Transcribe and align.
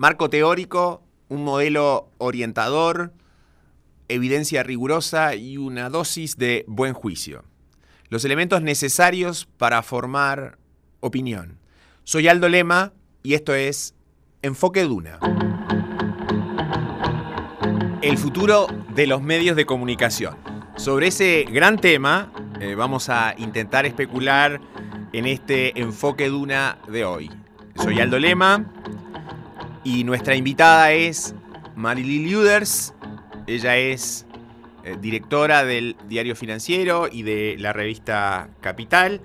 marco 0.00 0.30
teórico, 0.30 1.02
un 1.28 1.44
modelo 1.44 2.08
orientador, 2.16 3.12
evidencia 4.08 4.62
rigurosa 4.62 5.34
y 5.34 5.58
una 5.58 5.90
dosis 5.90 6.38
de 6.38 6.64
buen 6.66 6.94
juicio. 6.94 7.44
Los 8.08 8.24
elementos 8.24 8.62
necesarios 8.62 9.46
para 9.58 9.82
formar 9.82 10.56
opinión. 11.00 11.58
Soy 12.04 12.28
Aldo 12.28 12.48
Lema 12.48 12.94
y 13.22 13.34
esto 13.34 13.52
es 13.52 13.94
Enfoque 14.40 14.84
Duna. 14.84 15.18
El 18.00 18.16
futuro 18.16 18.68
de 18.94 19.06
los 19.06 19.20
medios 19.20 19.54
de 19.54 19.66
comunicación. 19.66 20.34
Sobre 20.76 21.08
ese 21.08 21.44
gran 21.44 21.78
tema 21.78 22.32
eh, 22.58 22.74
vamos 22.74 23.10
a 23.10 23.34
intentar 23.36 23.84
especular 23.84 24.62
en 25.12 25.26
este 25.26 25.78
Enfoque 25.78 26.30
Duna 26.30 26.78
de 26.88 27.04
hoy. 27.04 27.30
Soy 27.76 28.00
Aldo 28.00 28.18
Lema 28.18 28.64
y 29.84 30.04
nuestra 30.04 30.34
invitada 30.34 30.92
es 30.92 31.34
Marily 31.74 32.30
Luders. 32.30 32.94
Ella 33.46 33.76
es 33.76 34.26
eh, 34.84 34.96
directora 35.00 35.64
del 35.64 35.96
Diario 36.08 36.36
Financiero 36.36 37.08
y 37.10 37.22
de 37.22 37.56
la 37.58 37.72
revista 37.72 38.48
Capital. 38.60 39.20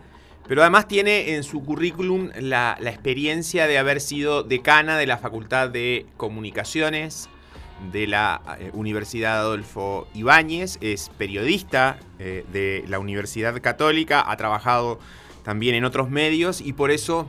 Pero 0.47 0.61
además 0.61 0.87
tiene 0.87 1.35
en 1.35 1.43
su 1.43 1.63
currículum 1.63 2.29
la, 2.39 2.77
experiencia 2.81 3.67
de 3.67 3.77
haber 3.77 3.99
sido 3.99 4.43
decana 4.43 4.97
de 4.97 5.07
la 5.07 5.17
Facultad 5.17 5.69
de 5.69 6.05
Comunicaciones 6.17 7.29
de 7.91 8.07
la 8.07 8.41
eh, 8.59 8.69
Universidad 8.73 9.39
Adolfo 9.39 10.07
Ibáñez, 10.13 10.77
es 10.79 11.09
periodista 11.17 11.97
eh, 12.19 12.45
de 12.53 12.85
la 12.87 12.99
Universidad 12.99 13.59
Católica, 13.61 14.23
ha 14.25 14.37
trabajado 14.37 14.99
también 15.43 15.75
en 15.75 15.83
otros 15.83 16.09
medios 16.09 16.61
y 16.61 16.73
por 16.73 16.89
eso 16.89 17.27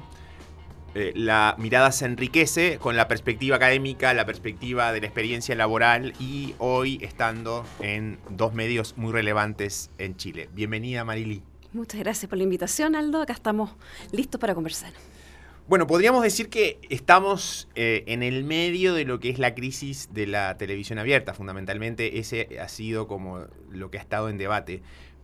eh, 0.99 1.13
la 1.15 1.55
mirada 1.59 1.93
se 1.93 2.07
enriquece 2.07 2.79
con 2.79 2.97
la 2.97 3.07
perspectiva 3.07 3.57
académica, 3.57 4.15
la 4.15 4.25
perspectiva 4.25 4.93
de 4.93 5.03
la 5.03 5.07
experiencia 5.07 5.55
laboral 5.55 6.15
y 6.19 6.55
hoy 6.57 6.99
estando 7.03 7.67
en 7.81 8.19
dos 8.31 8.55
medios 8.55 8.97
muy 8.97 9.13
relevantes 9.13 9.91
en 9.99 10.17
Chile. 10.17 10.49
Bienvenida 10.55 11.05
Marili. 11.05 11.43
Muchas 11.75 12.01
gracias 12.01 12.31
por 12.31 12.39
la 12.39 12.45
invitación, 12.45 12.97
Aldo. 12.97 13.21
Acá 13.21 13.35
estamos 13.35 13.73
listos 14.11 14.41
para 14.41 14.55
conversar. 14.55 14.91
Bueno, 15.69 15.87
podríamos 15.87 16.23
decir 16.23 16.49
que 16.49 16.81
estamos 16.89 17.69
eh, 17.75 18.05
en 18.07 18.23
el 18.23 18.45
medio 18.45 18.95
de 18.95 19.05
lo 19.05 19.21
que 19.21 19.29
es 19.29 19.39
la 19.39 19.55
crisis 19.55 20.09
de 20.15 20.27
la 20.27 20.57
televisión 20.57 20.99
abierta. 20.99 21.35
Fundamentalmente 21.35 22.21
ese 22.21 22.59
ha 22.59 22.69
sido 22.69 23.07
como 23.07 23.45
lo 23.71 23.91
que 23.91 23.99
ha 23.99 24.01
estado 24.01 24.31
en 24.31 24.39
debate. 24.39 24.81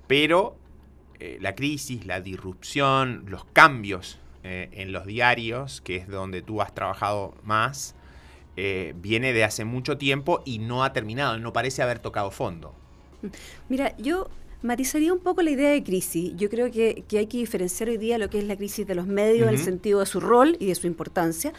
Pero 0.06 0.54
eh, 1.18 1.38
la 1.40 1.54
crisis, 1.54 2.04
la 2.04 2.20
disrupción, 2.20 3.24
los 3.26 3.46
cambios 3.46 4.18
eh, 4.44 4.68
en 4.72 4.92
los 4.92 5.06
diarios, 5.06 5.80
que 5.80 5.96
es 5.96 6.08
donde 6.08 6.42
tú 6.42 6.62
has 6.62 6.74
trabajado 6.74 7.34
más, 7.42 7.94
viene 8.54 9.32
de 9.32 9.44
hace 9.44 9.64
mucho 9.64 9.96
tiempo 9.96 10.42
y 10.44 10.58
no 10.58 10.84
ha 10.84 10.92
terminado, 10.92 11.38
no 11.38 11.54
parece 11.54 11.82
haber 11.82 12.00
tocado 12.00 12.30
fondo. 12.30 12.74
Mira, 13.70 13.96
yo 13.96 14.28
Matizaría 14.62 15.12
un 15.12 15.18
poco 15.18 15.42
la 15.42 15.50
idea 15.50 15.70
de 15.70 15.82
crisis. 15.82 16.32
Yo 16.36 16.48
creo 16.48 16.70
que, 16.70 17.04
hay 17.10 17.26
que 17.26 17.38
diferenciar 17.38 17.88
hoy 17.88 17.98
día 17.98 18.16
lo 18.16 18.30
que 18.30 18.38
es 18.38 18.44
la 18.44 18.56
crisis 18.56 18.86
de 18.86 18.94
los 18.94 19.08
medios 19.08 19.48
en 19.48 19.54
el 19.54 19.58
sentido 19.58 19.98
de 19.98 20.06
su 20.06 20.20
rol 20.20 20.56
y 20.60 20.66
de 20.66 20.74
su 20.76 20.86
importancia 20.86 21.52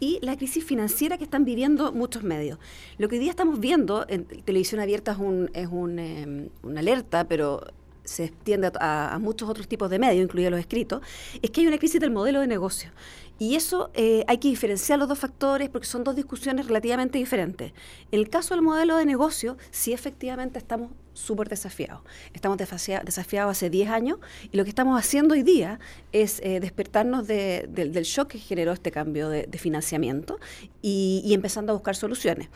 y 0.00 0.18
la 0.22 0.36
crisis 0.36 0.64
financiera 0.64 1.18
que 1.18 1.24
están 1.24 1.44
viviendo 1.44 1.92
muchos 1.92 2.24
medios. 2.24 2.58
Lo 2.98 3.08
que 3.08 3.14
hoy 3.14 3.20
día 3.20 3.30
estamos 3.30 3.60
viendo 3.60 4.06
en 4.08 4.24
televisión 4.24 4.80
abierta 4.80 5.12
es, 5.12 5.18
un, 5.18 5.50
es 5.54 5.68
un, 5.70 6.00
em, 6.00 6.48
una 6.64 6.80
alerta, 6.80 7.28
pero 7.28 7.62
se 8.08 8.24
extiende 8.24 8.72
a, 8.80 9.18
muchos 9.20 9.48
otros 9.48 9.68
tipos 9.68 9.90
de 9.90 9.98
medios, 9.98 10.24
incluidos 10.24 10.50
los 10.50 10.60
escritos, 10.60 11.02
es 11.42 11.50
que 11.50 11.60
hay 11.60 11.66
una 11.66 11.78
crisis 11.78 12.00
del 12.00 12.10
modelo 12.10 12.40
de 12.40 12.46
negocio. 12.46 12.90
Y 13.38 13.54
eso 13.54 13.90
eh, 13.94 14.24
hay 14.26 14.38
que 14.38 14.48
diferenciar 14.48 14.98
los 14.98 15.08
dos 15.08 15.18
factores 15.18 15.68
porque 15.68 15.86
son 15.86 16.02
dos 16.02 16.16
discusiones 16.16 16.66
relativamente 16.66 17.18
diferentes. 17.18 17.72
En 18.10 18.18
el 18.18 18.28
caso 18.28 18.54
del 18.54 18.62
modelo 18.62 18.96
de 18.96 19.06
negocio, 19.06 19.56
sí 19.70 19.92
efectivamente 19.92 20.58
estamos 20.58 20.90
súper 21.12 21.48
desafiados. 21.48 22.00
Estamos 22.32 22.58
desafiados 22.58 23.50
hace 23.50 23.70
10 23.70 23.90
años 23.90 24.18
y 24.50 24.56
lo 24.56 24.64
que 24.64 24.70
estamos 24.70 24.98
haciendo 24.98 25.34
hoy 25.34 25.42
día 25.42 25.78
es 26.12 26.40
eh, 26.42 26.60
despertarnos 26.60 27.26
del 27.26 28.02
shock 28.04 28.28
que 28.28 28.38
generó 28.38 28.72
este 28.72 28.90
cambio 28.90 29.28
de, 29.28 29.46
financiamiento 29.58 30.38
y 30.80 31.30
empezando 31.32 31.72
a 31.72 31.74
buscar 31.74 31.94
soluciones. 31.94 32.48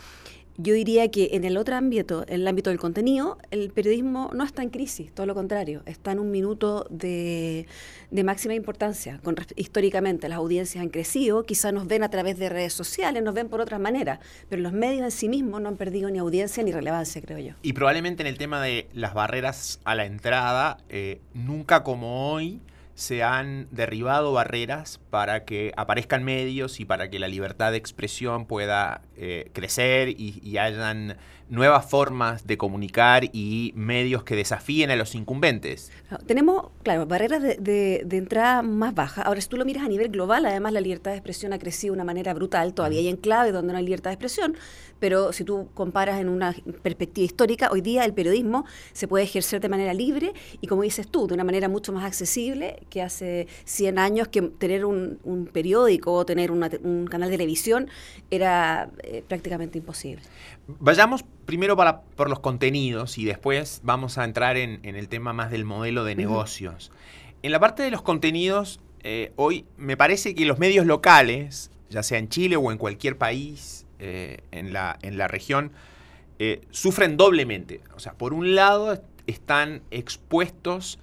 Yo 0.58 0.74
diría 0.74 1.10
que 1.10 1.30
en 1.32 1.44
el 1.44 1.56
otro 1.56 1.76
ámbito, 1.76 2.24
en 2.28 2.42
el 2.42 2.48
ámbito 2.48 2.70
del 2.70 2.78
contenido, 2.78 3.38
el 3.50 3.70
periodismo 3.70 4.30
no 4.34 4.44
está 4.44 4.62
en 4.62 4.70
crisis, 4.70 5.12
todo 5.12 5.26
lo 5.26 5.34
contrario, 5.34 5.82
está 5.86 6.12
en 6.12 6.18
un 6.18 6.30
minuto 6.30 6.86
de, 6.90 7.66
máxima 8.10 8.54
importancia. 8.54 9.18
Con, 9.22 9.36
históricamente 9.56 10.28
las 10.28 10.38
audiencias 10.38 10.82
han 10.82 10.90
crecido, 10.90 11.44
quizás 11.44 11.72
nos 11.72 11.86
ven 11.86 12.02
a 12.02 12.10
través 12.10 12.38
de 12.38 12.48
redes 12.48 12.74
sociales, 12.74 13.22
nos 13.22 13.34
ven 13.34 13.48
por 13.48 13.60
otras 13.60 13.80
maneras, 13.80 14.18
pero 14.48 14.60
los 14.60 14.72
medios 14.72 15.02
en 15.02 15.10
sí 15.10 15.28
mismos 15.28 15.60
no 15.62 15.68
han 15.68 15.76
perdido 15.76 16.10
ni 16.10 16.18
audiencia 16.18 16.62
ni 16.62 16.72
relevancia, 16.72 17.22
creo 17.22 17.38
yo. 17.38 17.54
Y 17.62 17.72
probablemente 17.72 18.22
en 18.22 18.26
el 18.26 18.36
tema 18.36 18.62
de 18.62 18.88
las 18.92 19.14
barreras 19.14 19.80
a 19.84 19.94
la 19.94 20.04
entrada, 20.04 20.78
eh, 20.90 21.20
nunca 21.34 21.82
como 21.82 22.30
hoy 22.30 22.60
se 22.94 23.22
han 23.22 23.68
derribado 23.70 24.32
barreras 24.32 25.00
para 25.10 25.44
que 25.44 25.72
aparezcan 25.76 26.24
medios 26.24 26.78
y 26.78 26.84
para 26.84 27.10
que 27.10 27.18
la 27.18 27.28
libertad 27.28 27.72
de 27.72 27.78
expresión 27.78 28.46
pueda 28.46 29.02
eh, 29.16 29.50
crecer 29.52 30.08
y, 30.08 30.40
y, 30.42 30.58
hayan 30.58 31.16
nuevas 31.52 31.84
formas 31.84 32.46
de 32.46 32.56
comunicar 32.56 33.24
y 33.30 33.72
medios 33.76 34.24
que 34.24 34.34
desafíen 34.34 34.90
a 34.90 34.96
los 34.96 35.14
incumbentes. 35.14 35.92
Tenemos, 36.26 36.70
claro, 36.82 37.04
barreras 37.04 37.42
de, 37.42 38.06
entrada 38.10 38.62
más 38.62 38.94
bajas. 38.94 39.26
Ahora, 39.26 39.38
si 39.40 39.48
tú 39.48 39.58
lo 39.58 39.66
miras 39.66 39.84
a 39.84 39.88
nivel 39.88 40.08
global, 40.08 40.46
además 40.46 40.72
la 40.72 40.80
libertad 40.80 41.10
de 41.10 41.18
expresión 41.18 41.52
ha 41.52 41.58
crecido 41.58 41.92
de 41.92 41.96
una 41.98 42.04
manera 42.04 42.32
brutal. 42.32 42.72
Todavía 42.72 43.00
hay 43.00 43.08
enclaves 43.08 43.52
donde 43.52 43.72
no 43.72 43.78
hay 43.78 43.84
libertad 43.84 44.10
de 44.10 44.14
expresión, 44.14 44.56
pero 44.98 45.32
si 45.34 45.44
tú 45.44 45.68
comparas 45.74 46.20
en 46.20 46.30
una 46.30 46.54
perspectiva 46.82 47.26
histórica, 47.26 47.68
hoy 47.70 47.82
día 47.82 48.06
el 48.06 48.14
periodismo 48.14 48.64
se 48.94 49.06
puede 49.06 49.24
ejercer 49.24 49.60
de 49.60 49.68
manera 49.68 49.92
libre 49.92 50.32
y, 50.62 50.68
como 50.68 50.82
dices 50.82 51.06
tú, 51.08 51.26
de 51.26 51.34
una 51.34 51.44
manera 51.44 51.68
mucho 51.68 51.92
más 51.92 52.04
accesible 52.04 52.78
que 52.88 53.02
hace 53.02 53.46
100 53.64 53.98
años 53.98 54.28
que 54.28 54.40
tener 54.40 54.86
un, 54.86 55.18
periódico 55.52 56.14
o 56.14 56.24
tener 56.24 56.50
un 56.50 57.06
canal 57.10 57.28
de 57.28 57.36
televisión 57.36 57.88
era 58.30 58.90
eh, 59.04 59.24
prácticamente 59.26 59.78
imposible. 59.78 60.22
Vayamos 60.68 61.24
primero 61.44 61.76
para, 61.76 62.02
por 62.02 62.30
los 62.30 62.38
contenidos 62.38 63.18
y 63.18 63.24
después 63.24 63.80
vamos 63.82 64.16
a 64.16 64.24
entrar 64.24 64.56
en, 64.56 64.80
el 64.84 65.08
tema 65.08 65.32
más 65.32 65.50
del 65.50 65.64
modelo 65.64 66.04
de 66.04 66.14
negocios. 66.14 66.92
En 67.42 67.50
la 67.50 67.58
parte 67.58 67.82
de 67.82 67.90
los 67.90 68.02
contenidos, 68.02 68.78
eh, 69.02 69.32
hoy 69.34 69.64
me 69.76 69.96
parece 69.96 70.36
que 70.36 70.44
los 70.44 70.60
medios 70.60 70.86
locales, 70.86 71.72
ya 71.90 72.04
sea 72.04 72.18
en 72.18 72.28
Chile 72.28 72.54
o 72.54 72.70
en 72.70 72.78
cualquier 72.78 73.18
país 73.18 73.86
eh, 73.98 74.38
en, 74.52 74.72
la, 74.72 74.96
en, 75.02 75.18
la, 75.18 75.26
región, 75.26 75.72
sufren 76.70 77.16
doblemente. 77.16 77.80
O 77.96 77.98
sea, 77.98 78.12
por 78.14 78.32
un 78.34 78.54
lado 78.54 79.02
están 79.26 79.82
expuestos 79.90 81.00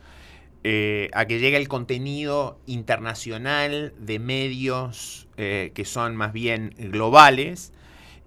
a 0.62 1.26
que 1.26 1.40
llegue 1.40 1.58
el 1.58 1.68
contenido 1.68 2.60
internacional 2.66 3.94
de 4.00 4.20
medios 4.20 5.28
que 5.36 5.84
son 5.86 6.16
más 6.16 6.34
bien 6.34 6.76
globales, 6.78 7.74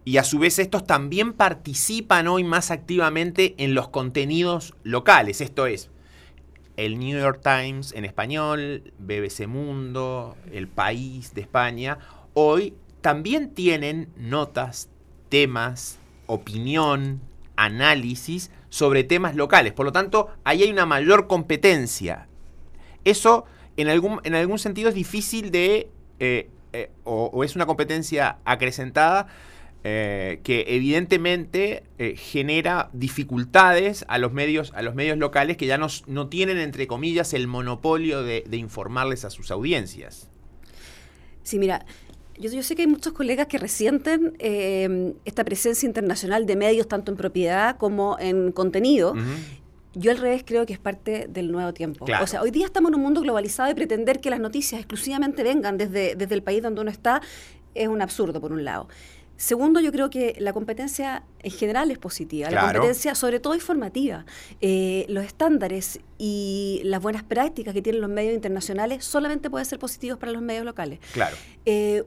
y 0.04 0.16
a 0.16 0.24
su 0.24 0.38
vez 0.38 0.58
estos 0.58 0.84
también 0.86 1.32
participan 1.32 2.26
hoy 2.26 2.44
más 2.44 2.70
activamente 2.70 3.54
en 3.58 3.74
los 3.74 3.88
contenidos 3.88 4.74
locales. 4.82 5.40
Esto 5.40 5.66
es, 5.66 5.90
el 6.76 6.98
New 6.98 7.18
York 7.18 7.40
Times 7.42 7.92
en 7.92 8.04
español, 8.04 8.92
BBC 8.98 9.46
Mundo, 9.46 10.36
El 10.50 10.66
País 10.66 11.34
de 11.34 11.42
España, 11.42 11.98
hoy 12.34 12.74
también 13.00 13.50
tienen 13.54 14.08
notas, 14.16 14.88
temas, 15.28 15.98
opinión, 16.26 17.20
análisis 17.56 18.50
sobre 18.70 19.04
temas 19.04 19.36
locales. 19.36 19.72
Por 19.72 19.86
lo 19.86 19.92
tanto, 19.92 20.30
ahí 20.44 20.62
hay 20.62 20.70
una 20.70 20.86
mayor 20.86 21.28
competencia. 21.28 22.26
Eso 23.04 23.44
en 23.76 23.88
algún, 23.88 24.20
en 24.24 24.34
algún 24.34 24.58
sentido 24.58 24.88
es 24.88 24.94
difícil 24.94 25.50
de... 25.50 25.90
Eh, 26.19 26.50
eh, 26.74 26.90
o 27.04 27.44
es 27.44 27.54
una 27.54 27.66
competencia 27.66 28.38
acrecentada 28.46 29.26
eh, 29.84 30.38
que 30.44 30.64
evidentemente 30.69 31.82
eh, 31.99 32.14
genera 32.17 32.88
dificultades 32.93 34.05
a 34.06 34.19
los 34.19 34.32
medios, 34.32 34.73
a 34.76 34.82
los 34.82 34.94
medios 34.94 35.19
locales 35.19 35.56
que 35.56 35.67
ya 35.67 35.76
no, 35.76 35.88
no 36.06 36.29
tienen, 36.29 36.58
entre 36.58 36.87
comillas, 36.87 37.34
el 37.34 37.49
monopolio 37.49 38.23
de, 38.23 38.44
informarles 38.52 39.25
a 39.25 39.31
sus 39.31 39.50
audiencias. 39.50 40.29
Sí, 41.43 41.58
mira, 41.58 41.84
yo, 42.38 42.62
sé 42.62 42.76
que 42.76 42.82
hay 42.82 42.88
muchos 42.88 43.12
colegas 43.12 43.49
que 43.49 43.58
resienten 43.58 44.37
eh, 44.38 45.14
esta 45.25 45.44
presencia 45.44 45.85
internacional 45.85 46.46
de 46.46 46.55
medios, 46.55 46.87
tanto 46.87 47.11
en 47.11 47.17
propiedad 47.17 47.76
como 47.76 48.17
en 48.20 48.52
contenido. 48.52 49.14
Yo 49.94 50.12
al 50.12 50.19
revés 50.19 50.44
creo 50.46 50.64
que 50.64 50.75
es 50.75 50.78
parte 50.78 51.26
del 51.28 51.50
nuevo 51.50 51.75
tiempo. 51.75 52.06
O 52.20 52.26
sea, 52.28 52.40
hoy 52.40 52.52
día 52.52 52.67
estamos 52.67 52.90
en 52.90 52.94
un 52.94 53.02
mundo 53.02 53.20
globalizado 53.20 53.69
y 53.69 53.75
pretender 53.75 54.20
que 54.20 54.31
las 54.31 54.38
noticias 54.38 54.81
exclusivamente 54.81 55.43
vengan 55.43 55.76
desde, 55.76 56.14
desde 56.14 56.35
el 56.37 56.44
país 56.44 56.62
donde 56.62 56.81
uno 56.81 56.90
está 56.90 57.20
es 57.75 57.88
un 57.88 58.00
absurdo, 58.00 58.40
por 58.40 58.52
un 58.52 58.64
lado. 58.64 58.88
Segundo, 59.42 59.80
yo 59.80 59.90
creo 59.90 60.08
que 60.08 60.36
la 60.38 60.52
competencia 60.52 61.24
en 61.40 61.50
general 61.50 61.90
es 61.90 61.98
positiva, 61.98 62.48
la 62.48 62.60
competencia 62.60 63.16
sobre 63.16 63.40
todo 63.40 63.56
informativa. 63.56 64.24
Eh, 64.60 65.04
los 65.08 65.24
estándares 65.24 65.98
y 66.16 66.80
las 66.84 67.02
buenas 67.02 67.24
prácticas 67.24 67.74
que 67.74 67.82
tienen 67.82 68.00
los 68.00 68.08
medios 68.08 68.34
internacionales 68.34 69.04
solamente 69.04 69.50
pueden 69.50 69.66
ser 69.66 69.80
positivos 69.80 70.20
para 70.20 70.30
los 70.30 70.42
medios 70.42 70.64
locales. 70.64 71.00
Claro. 71.12 71.36
Eh, 71.64 72.04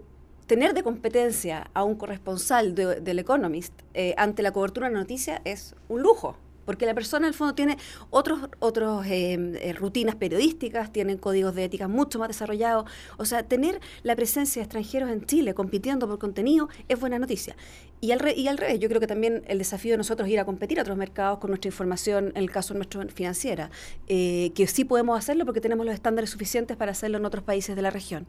tener 0.47 0.73
de 0.73 0.81
competencia 0.81 1.69
a 1.73 1.83
un 1.83 1.95
corresponsal 1.95 2.73
del 2.73 3.19
Economist 3.19 3.73
eh, 3.93 4.15
ante 4.15 4.41
la 4.41 4.53
cobertura 4.53 4.87
de 4.87 4.93
la 4.93 5.01
noticia 5.01 5.41
es 5.43 5.75
un 5.89 6.03
lujo 6.03 6.37
porque 6.65 6.85
la 6.85 6.93
persona 6.93 7.27
en 7.27 7.29
el 7.29 7.33
fondo 7.33 7.55
tiene 7.55 7.77
otros 8.09 8.49
otros 8.59 9.05
eh, 9.05 9.33
eh, 9.33 9.73
rutinas 9.73 10.15
periodísticas, 10.15 10.91
tienen 10.91 11.17
códigos 11.17 11.55
de 11.55 11.65
ética 11.65 11.87
mucho 11.87 12.19
más 12.19 12.27
desarrollados. 12.27 12.89
O 13.17 13.25
sea, 13.25 13.43
tener 13.43 13.79
la 14.03 14.15
presencia 14.15 14.61
de 14.61 14.63
extranjeros 14.63 15.09
en 15.09 15.25
Chile 15.25 15.53
compitiendo 15.53 16.07
por 16.07 16.19
contenido 16.19 16.69
es 16.87 16.99
buena 16.99 17.19
noticia. 17.19 17.55
Y 18.01 18.11
al, 18.11 18.37
y 18.37 18.47
al 18.47 18.57
revés, 18.57 18.79
yo 18.79 18.89
creo 18.89 18.99
que 18.99 19.07
también 19.07 19.43
el 19.47 19.57
desafío 19.57 19.93
de 19.93 19.97
nosotros 19.97 20.27
es 20.27 20.33
ir 20.33 20.39
a 20.39 20.45
competir 20.45 20.79
a 20.79 20.81
otros 20.81 20.97
mercados 20.97 21.39
con 21.39 21.49
nuestra 21.49 21.69
información, 21.69 22.27
en 22.35 22.37
el 22.37 22.51
caso 22.51 22.73
nuestro 22.73 23.07
financiera, 23.09 23.71
eh, 24.07 24.51
que 24.53 24.67
sí 24.67 24.83
podemos 24.83 25.17
hacerlo 25.17 25.45
porque 25.45 25.61
tenemos 25.61 25.85
los 25.85 25.95
estándares 25.95 26.29
suficientes 26.29 26.77
para 26.77 26.91
hacerlo 26.91 27.17
en 27.17 27.25
otros 27.25 27.43
países 27.43 27.75
de 27.75 27.81
la 27.81 27.89
región. 27.89 28.27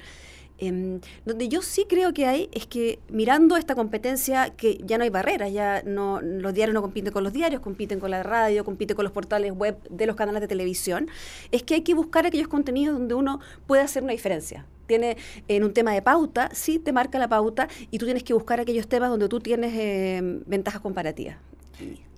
Em, 0.58 1.00
donde 1.26 1.48
yo 1.48 1.60
sí 1.60 1.84
creo 1.86 2.14
que 2.14 2.24
hay 2.26 2.48
es 2.52 2.66
que 2.66 2.98
mirando 3.10 3.58
esta 3.58 3.74
competencia 3.74 4.50
que 4.56 4.78
ya 4.82 4.96
no 4.96 5.04
hay 5.04 5.10
barreras, 5.10 5.52
ya 5.52 5.82
no 5.84 6.20
los 6.22 6.54
diarios 6.54 6.72
no 6.72 6.80
compiten 6.80 7.12
con 7.12 7.24
los 7.24 7.34
diarios, 7.34 7.60
compiten 7.60 8.00
con 8.00 8.10
la 8.10 8.22
radio, 8.22 8.64
compiten 8.64 8.96
con 8.96 9.04
los 9.04 9.12
portales 9.12 9.52
web 9.52 9.76
de 9.90 10.06
los 10.06 10.16
canales 10.16 10.40
de 10.40 10.48
televisión, 10.48 11.08
es 11.52 11.62
que 11.62 11.74
hay 11.74 11.82
que 11.82 11.92
buscar 11.92 12.24
aquellos 12.24 12.48
contenidos 12.48 12.98
donde 12.98 13.14
uno 13.14 13.40
puede 13.66 13.82
hacer 13.82 14.02
una 14.02 14.12
diferencia. 14.12 14.64
Tiene 14.86 15.18
en 15.48 15.62
un 15.62 15.74
tema 15.74 15.92
de 15.92 16.00
pauta, 16.00 16.48
sí 16.54 16.78
te 16.78 16.92
marca 16.92 17.18
la 17.18 17.28
pauta 17.28 17.68
y 17.90 17.98
tú 17.98 18.06
tienes 18.06 18.22
que 18.22 18.32
buscar 18.32 18.58
aquellos 18.58 18.88
temas 18.88 19.10
donde 19.10 19.28
tú 19.28 19.40
tienes 19.40 19.74
em, 19.76 20.42
ventajas 20.46 20.80
comparativas. 20.80 21.36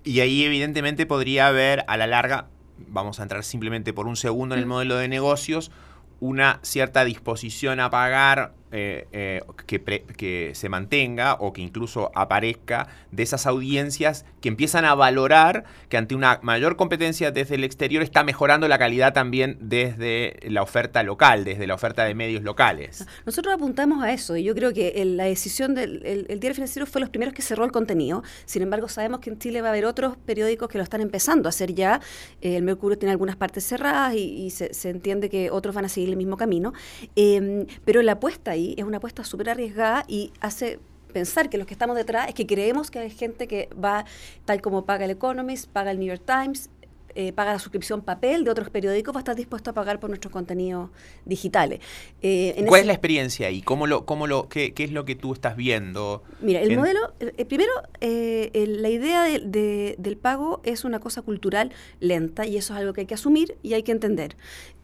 Y 0.04 0.20
ahí 0.20 0.44
evidentemente 0.44 1.06
podría 1.06 1.48
haber 1.48 1.84
a 1.88 1.96
la 1.96 2.06
larga, 2.06 2.48
vamos 2.86 3.18
a 3.18 3.24
entrar 3.24 3.42
simplemente 3.42 3.92
por 3.92 4.06
un 4.06 4.14
segundo 4.14 4.54
en 4.54 4.60
el 4.60 4.66
modelo 4.66 4.96
de 4.96 5.08
negocios, 5.08 5.72
una 6.20 6.60
cierta 6.62 7.04
disposición 7.04 7.80
a 7.80 7.90
pagar 7.90 8.54
eh, 8.72 9.06
eh, 9.12 9.40
que, 9.66 9.80
que, 10.16 10.52
se 10.54 10.68
mantenga 10.68 11.34
o 11.34 11.52
que 11.52 11.62
incluso 11.62 12.10
aparezca 12.14 12.88
de 13.12 13.22
esas 13.22 13.46
audiencias 13.46 14.24
que 14.40 14.48
empiezan 14.48 14.84
a 14.84 14.94
valorar 14.94 15.64
que 15.88 15.96
ante 15.96 16.14
una 16.14 16.40
mayor 16.42 16.76
competencia 16.76 17.30
desde 17.30 17.54
el 17.54 17.64
exterior 17.64 18.02
está 18.02 18.24
mejorando 18.24 18.68
la 18.68 18.78
calidad 18.78 19.12
también 19.12 19.56
desde 19.60 20.38
la 20.48 20.62
oferta 20.62 21.02
local, 21.02 21.44
desde 21.44 21.66
la 21.66 21.74
oferta 21.74 22.04
de 22.04 22.14
medios 22.14 22.42
locales. 22.42 23.06
Nosotros 23.26 23.54
apuntamos 23.54 24.02
a 24.02 24.12
eso 24.12 24.36
y 24.36 24.44
yo 24.44 24.54
creo 24.54 24.72
que 24.72 25.02
la 25.04 25.24
decisión 25.24 25.74
del 25.74 26.02
el, 26.04 26.40
diario 26.40 26.54
financiero 26.54 26.86
fue 26.86 27.00
los 27.00 27.10
primeros 27.10 27.34
que 27.34 27.42
cerró 27.42 27.64
el 27.64 27.72
contenido. 27.72 28.22
Sin 28.44 28.62
embargo, 28.62 28.88
sabemos 28.88 29.20
que 29.20 29.30
en 29.30 29.38
Chile 29.38 29.60
va 29.62 29.68
a 29.68 29.70
haber 29.70 29.84
otros 29.84 30.16
periódicos 30.16 30.68
que 30.68 30.78
lo 30.78 30.84
están 30.84 31.00
empezando 31.00 31.48
a 31.48 31.50
hacer 31.50 31.74
ya. 31.74 32.00
Eh, 32.40 32.56
el 32.56 32.62
Mercurio 32.62 32.98
tiene 32.98 33.12
algunas 33.12 33.36
partes 33.36 33.64
cerradas 33.64 34.14
y, 34.14 34.50
se, 34.50 34.68
entiende 34.88 35.28
que 35.28 35.50
otros 35.50 35.74
van 35.74 35.84
a 35.84 35.88
seguir 35.88 36.10
el 36.10 36.16
mismo 36.16 36.36
camino. 36.36 36.72
Em, 37.16 37.66
pero 37.84 38.02
la 38.02 38.12
apuesta 38.12 38.56
es 38.76 38.84
una 38.84 38.98
apuesta 38.98 39.24
súper 39.24 39.50
arriesgada 39.50 40.04
y 40.08 40.32
hace 40.40 40.78
pensar 41.12 41.48
que 41.48 41.58
los 41.58 41.66
que 41.66 41.74
estamos 41.74 41.96
detrás 41.96 42.28
es 42.28 42.34
que 42.34 42.46
creemos 42.46 42.90
que 42.90 42.98
hay 42.98 43.10
gente 43.10 43.48
que 43.48 43.68
va, 43.82 44.04
tal 44.44 44.60
como 44.60 44.84
paga 44.84 45.04
el 45.04 45.12
Economist, 45.12 45.68
paga 45.68 45.90
el 45.90 45.98
New 45.98 46.08
York 46.08 46.22
Times, 46.26 46.70
eh, 47.14 47.32
paga 47.32 47.54
la 47.54 47.58
suscripción 47.58 48.02
papel 48.02 48.44
de 48.44 48.50
otros 48.50 48.70
periódicos, 48.70 49.12
va 49.14 49.18
a 49.18 49.22
estar 49.22 49.34
dispuesto 49.34 49.70
a 49.70 49.72
pagar 49.72 49.98
por 49.98 50.10
nuestros 50.10 50.30
contenidos 50.30 50.90
digitales. 51.24 51.80
Eh, 52.22 52.64
¿Cuál 52.68 52.82
es 52.82 52.86
la 52.86 52.92
experiencia 52.92 53.48
ahí? 53.48 53.62
¿Cómo 53.62 53.86
lo, 53.88 54.04
cómo 54.04 54.26
lo, 54.26 54.48
qué, 54.48 54.72
qué, 54.72 54.84
es 54.84 54.92
lo 54.92 55.04
que 55.04 55.16
tú 55.16 55.32
estás 55.32 55.56
viendo? 55.56 56.22
Mira, 56.40 56.60
el 56.60 56.76
modelo, 56.76 57.14
primero, 57.48 57.72
eh, 58.00 58.50
la 58.68 58.88
idea 58.88 59.24
del 59.24 60.16
pago 60.16 60.60
es 60.64 60.84
una 60.84 61.00
cosa 61.00 61.22
cultural 61.22 61.72
lenta 61.98 62.46
y 62.46 62.56
eso 62.56 62.74
es 62.74 62.78
algo 62.78 62.92
que 62.92 63.00
hay 63.00 63.06
que 63.08 63.14
asumir 63.14 63.56
y 63.62 63.72
hay 63.74 63.82
que 63.82 63.92
entender. 63.92 64.36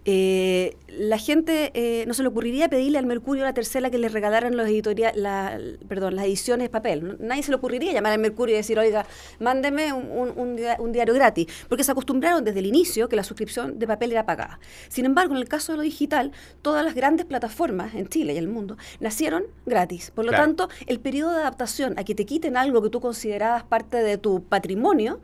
Eh, 0.06 0.76
la 0.88 1.16
gente 1.16 1.70
eh, 1.74 2.04
no 2.06 2.12
se 2.12 2.22
le 2.22 2.28
ocurriría 2.28 2.68
pedirle 2.68 2.98
al 2.98 3.06
Mercurio 3.06 3.42
la 3.42 3.54
tercera 3.54 3.90
que 3.90 3.98
le 3.98 4.08
regalaran 4.08 4.56
los 4.56 4.68
la, 5.14 5.58
perdón, 5.88 6.16
las 6.16 6.26
ediciones 6.26 6.66
de 6.66 6.68
papel. 6.68 7.16
Nadie 7.20 7.42
se 7.42 7.50
le 7.50 7.56
ocurriría 7.56 7.92
llamar 7.92 8.12
al 8.12 8.18
Mercurio 8.18 8.54
y 8.54 8.58
decir, 8.58 8.78
oiga, 8.78 9.06
mándeme 9.40 9.92
un, 9.92 10.92
diario 10.92 11.14
gratis, 11.14 11.46
porque 11.68 11.84
se 11.84 11.92
acostumbraron 11.92 12.44
desde 12.44 12.58
el 12.58 12.66
inicio 12.66 13.08
que 13.08 13.16
la 13.16 13.24
suscripción 13.24 13.78
de 13.78 13.86
papel 13.86 14.12
era 14.12 14.26
pagada. 14.26 14.60
Sin 14.88 15.06
embargo, 15.06 15.34
en 15.34 15.40
el 15.40 15.48
caso 15.48 15.72
de 15.72 15.78
lo 15.78 15.82
digital, 15.82 16.32
todas 16.62 16.84
las 16.84 16.94
grandes 16.94 17.26
plataformas 17.26 17.94
en 17.94 18.06
Chile 18.08 18.34
y 18.34 18.36
el 18.36 18.48
mundo 18.48 18.76
nacieron 19.00 19.44
gratis. 19.64 20.10
Por 20.10 20.26
lo 20.26 20.32
tanto, 20.32 20.68
el 20.86 21.00
periodo 21.00 21.32
de 21.32 21.38
adaptación 21.38 21.98
a 21.98 22.04
que 22.04 22.14
te 22.14 22.26
quiten 22.26 22.56
algo 22.56 22.82
que 22.82 22.90
tú 22.90 23.00
considerabas 23.00 23.64
parte 23.64 23.98
de 23.98 24.18
tu 24.18 24.44
patrimonio, 24.44 25.20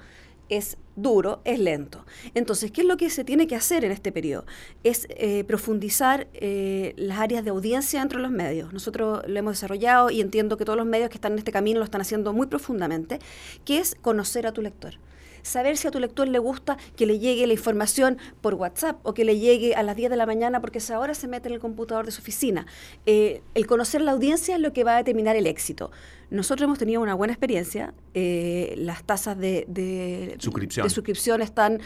es 0.50 0.76
duro, 0.96 1.40
es 1.44 1.58
lento. 1.58 2.04
Entonces, 2.34 2.70
¿qué 2.70 2.82
es 2.82 2.86
lo 2.86 2.96
que 2.96 3.08
se 3.08 3.24
tiene 3.24 3.46
que 3.46 3.56
hacer 3.56 3.84
en 3.84 3.92
este 3.92 4.12
periodo? 4.12 4.44
Es 4.84 5.06
eh, 5.10 5.44
profundizar 5.44 6.28
eh, 6.34 6.92
las 6.96 7.18
áreas 7.18 7.44
de 7.44 7.50
audiencia 7.50 8.00
dentro 8.00 8.18
de 8.18 8.24
los 8.24 8.32
medios. 8.32 8.72
Nosotros 8.72 9.22
lo 9.26 9.38
hemos 9.38 9.54
desarrollado 9.54 10.10
y 10.10 10.20
entiendo 10.20 10.56
que 10.56 10.64
todos 10.64 10.76
los 10.76 10.86
medios 10.86 11.08
que 11.08 11.16
están 11.16 11.32
en 11.32 11.38
este 11.38 11.52
camino 11.52 11.78
lo 11.78 11.84
están 11.84 12.02
haciendo 12.02 12.32
muy 12.32 12.48
profundamente, 12.48 13.18
que 13.64 13.78
es 13.78 13.94
conocer 13.94 14.46
a 14.46 14.52
tu 14.52 14.60
lector 14.60 14.98
saber 15.42 15.76
si 15.76 15.88
a 15.88 15.90
tu 15.90 15.98
lector 15.98 16.28
le 16.28 16.38
gusta 16.38 16.76
que 16.96 17.06
le 17.06 17.18
llegue 17.18 17.46
la 17.46 17.52
información 17.52 18.18
por 18.40 18.54
WhatsApp 18.54 18.98
o 19.02 19.14
que 19.14 19.24
le 19.24 19.38
llegue 19.38 19.74
a 19.74 19.82
las 19.82 19.96
10 19.96 20.10
de 20.10 20.16
la 20.16 20.26
mañana 20.26 20.60
porque 20.60 20.78
esa 20.78 20.98
hora 20.98 21.14
se 21.14 21.28
mete 21.28 21.48
en 21.48 21.54
el 21.54 21.60
computador 21.60 22.06
de 22.06 22.12
su 22.12 22.20
oficina. 22.20 22.66
Eh, 23.06 23.42
el 23.54 23.66
conocer 23.66 24.00
la 24.00 24.12
audiencia 24.12 24.54
es 24.54 24.60
lo 24.60 24.72
que 24.72 24.84
va 24.84 24.94
a 24.94 24.98
determinar 24.98 25.36
el 25.36 25.46
éxito. 25.46 25.90
Nosotros 26.30 26.64
hemos 26.64 26.78
tenido 26.78 27.00
una 27.00 27.14
buena 27.14 27.32
experiencia. 27.32 27.92
Eh, 28.14 28.74
las 28.78 29.02
tasas 29.02 29.36
de, 29.38 30.36
suscripción. 30.38 31.42
están 31.42 31.80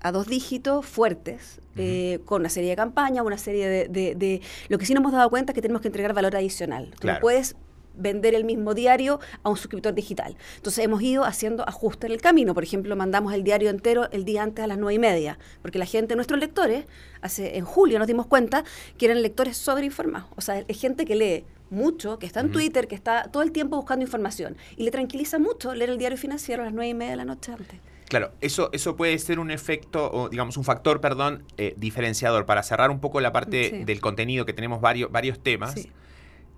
a 0.00 0.12
dos 0.12 0.26
dígitos 0.26 0.84
fuertes, 0.84 1.60
eh, 1.76 2.20
con 2.26 2.42
una 2.42 2.50
serie 2.50 2.70
de 2.70 2.76
campañas, 2.76 3.24
una 3.24 3.38
serie 3.38 3.88
de, 3.88 4.40
Lo 4.68 4.78
que 4.78 4.84
sí 4.84 4.92
nos 4.92 5.00
hemos 5.00 5.12
dado 5.12 5.30
cuenta 5.30 5.52
es 5.52 5.54
que 5.54 5.62
tenemos 5.62 5.80
que 5.80 5.88
entregar 5.88 6.12
valor 6.12 6.36
adicional. 6.36 6.94
Tú 7.00 7.08
puedes 7.20 7.56
vender 7.96 8.34
el 8.34 8.44
mismo 8.44 8.74
diario 8.74 9.20
a 9.42 9.50
un 9.50 9.56
suscriptor 9.56 9.94
digital. 9.94 10.36
Entonces 10.56 10.84
hemos 10.84 11.02
ido 11.02 11.24
haciendo 11.24 11.68
ajustes 11.68 12.08
en 12.08 12.12
el 12.12 12.20
camino. 12.20 12.54
Por 12.54 12.62
ejemplo, 12.62 12.94
mandamos 12.96 13.32
el 13.34 13.44
diario 13.44 13.70
entero 13.70 14.08
el 14.10 14.24
día 14.24 14.42
antes 14.42 14.64
a 14.64 14.66
las 14.66 14.78
nueve 14.78 14.94
y 14.94 14.98
media, 14.98 15.38
porque 15.62 15.78
la 15.78 15.86
gente, 15.86 16.16
nuestros 16.16 16.40
lectores, 16.40 16.86
hace 17.20 17.56
en 17.56 17.64
julio 17.64 17.98
nos 17.98 18.08
dimos 18.08 18.26
cuenta 18.26 18.64
que 18.98 19.06
eran 19.06 19.22
lectores 19.22 19.56
sobreinformados. 19.56 20.30
O 20.36 20.40
sea, 20.40 20.64
es 20.66 20.80
gente 20.80 21.04
que 21.04 21.14
lee 21.14 21.44
mucho, 21.70 22.18
que 22.18 22.26
está 22.26 22.40
en 22.40 22.52
Twitter, 22.52 22.86
que 22.86 22.94
está 22.94 23.24
todo 23.32 23.42
el 23.42 23.50
tiempo 23.50 23.76
buscando 23.76 24.04
información. 24.04 24.56
Y 24.76 24.84
le 24.84 24.90
tranquiliza 24.90 25.38
mucho 25.38 25.74
leer 25.74 25.90
el 25.90 25.98
diario 25.98 26.18
financiero 26.18 26.62
a 26.62 26.66
las 26.66 26.74
nueve 26.74 26.90
y 26.90 26.94
media 26.94 27.12
de 27.12 27.16
la 27.16 27.24
noche 27.24 27.52
antes. 27.52 27.80
Claro, 28.08 28.32
eso, 28.40 28.68
eso 28.72 28.96
puede 28.96 29.18
ser 29.18 29.40
un 29.40 29.50
efecto, 29.50 30.10
o 30.12 30.28
digamos, 30.28 30.56
un 30.56 30.62
factor, 30.62 31.00
perdón, 31.00 31.42
eh, 31.56 31.74
diferenciador. 31.76 32.46
Para 32.46 32.62
cerrar 32.62 32.90
un 32.90 33.00
poco 33.00 33.20
la 33.20 33.32
parte 33.32 33.84
del 33.84 34.00
contenido, 34.00 34.44
que 34.44 34.52
tenemos 34.52 34.80
varios, 34.80 35.10
varios 35.10 35.40
temas. 35.40 35.74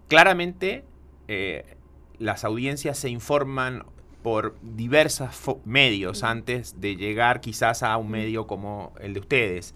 Claramente 0.09 0.85
eh, 1.29 1.77
las 2.19 2.45
audiencias 2.45 2.99
se 2.99 3.09
informan 3.11 3.85
por 4.23 4.57
diversos 4.63 5.61
medios 5.65 6.23
antes 6.23 6.81
de 6.81 6.97
llegar 6.97 7.41
quizás 7.41 7.83
a 7.83 7.97
un 7.97 8.11
medio 8.11 8.47
como 8.47 8.93
el 9.01 9.15
de 9.15 9.21
ustedes. 9.21 9.75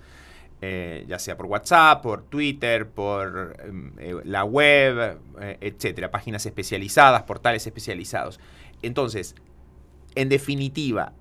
Eh, 0.63 1.07
ya 1.09 1.19
sea 1.19 1.39
por 1.39 1.47
WhatsApp, 1.47 2.03
por 2.03 2.25
Twitter, 2.25 2.87
por 2.87 3.57
em, 3.65 3.93
eh, 3.99 4.15
la 4.25 4.45
web, 4.45 5.19
etcétera, 5.59 6.11
páginas 6.11 6.45
especializadas, 6.45 7.23
portales 7.23 7.67
especializados. 7.67 8.39
Entonces, 8.83 9.35
en 10.15 10.29
definitiva, 10.29 11.15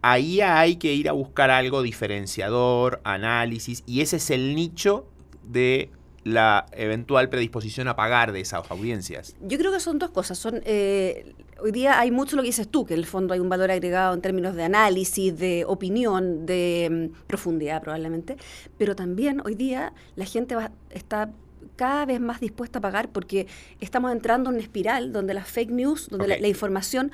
ahí 0.00 0.40
hay 0.40 0.76
que 0.76 0.94
ir 0.94 1.08
a 1.08 1.12
buscar 1.12 1.50
algo 1.50 1.82
diferenciador, 1.82 3.00
análisis, 3.04 3.82
y 3.86 4.00
ese 4.00 4.16
es 4.16 4.30
el 4.30 4.54
nicho 4.54 5.06
de 5.42 5.90
la 6.24 6.66
eventual 6.72 7.28
predisposición 7.28 7.88
a 7.88 7.96
pagar 7.96 8.32
de 8.32 8.40
esas 8.40 8.70
audiencias? 8.70 9.34
Yo 9.40 9.58
creo 9.58 9.72
que 9.72 9.80
son 9.80 9.98
dos 9.98 10.10
cosas. 10.10 10.38
Son, 10.38 10.60
eh, 10.64 11.34
hoy 11.60 11.72
día 11.72 11.98
hay 11.98 12.10
mucho 12.10 12.36
lo 12.36 12.42
que 12.42 12.48
dices 12.48 12.68
tú, 12.68 12.84
que 12.84 12.94
en 12.94 13.00
el 13.00 13.06
fondo 13.06 13.34
hay 13.34 13.40
un 13.40 13.48
valor 13.48 13.70
agregado 13.70 14.14
en 14.14 14.20
términos 14.20 14.54
de 14.54 14.64
análisis, 14.64 15.36
de 15.38 15.64
opinión, 15.66 16.46
de 16.46 17.10
mm, 17.12 17.26
profundidad 17.26 17.82
probablemente, 17.82 18.36
pero 18.76 18.94
también 18.94 19.40
hoy 19.44 19.54
día 19.54 19.92
la 20.16 20.24
gente 20.24 20.54
va, 20.54 20.70
está 20.90 21.30
cada 21.76 22.06
vez 22.06 22.20
más 22.20 22.40
dispuesta 22.40 22.80
a 22.80 22.82
pagar 22.82 23.08
porque 23.08 23.46
estamos 23.80 24.12
entrando 24.12 24.50
en 24.50 24.56
una 24.56 24.62
espiral 24.62 25.12
donde 25.12 25.32
las 25.34 25.48
fake 25.48 25.70
news, 25.70 26.08
donde 26.08 26.40
la 26.40 26.48
información 26.48 27.12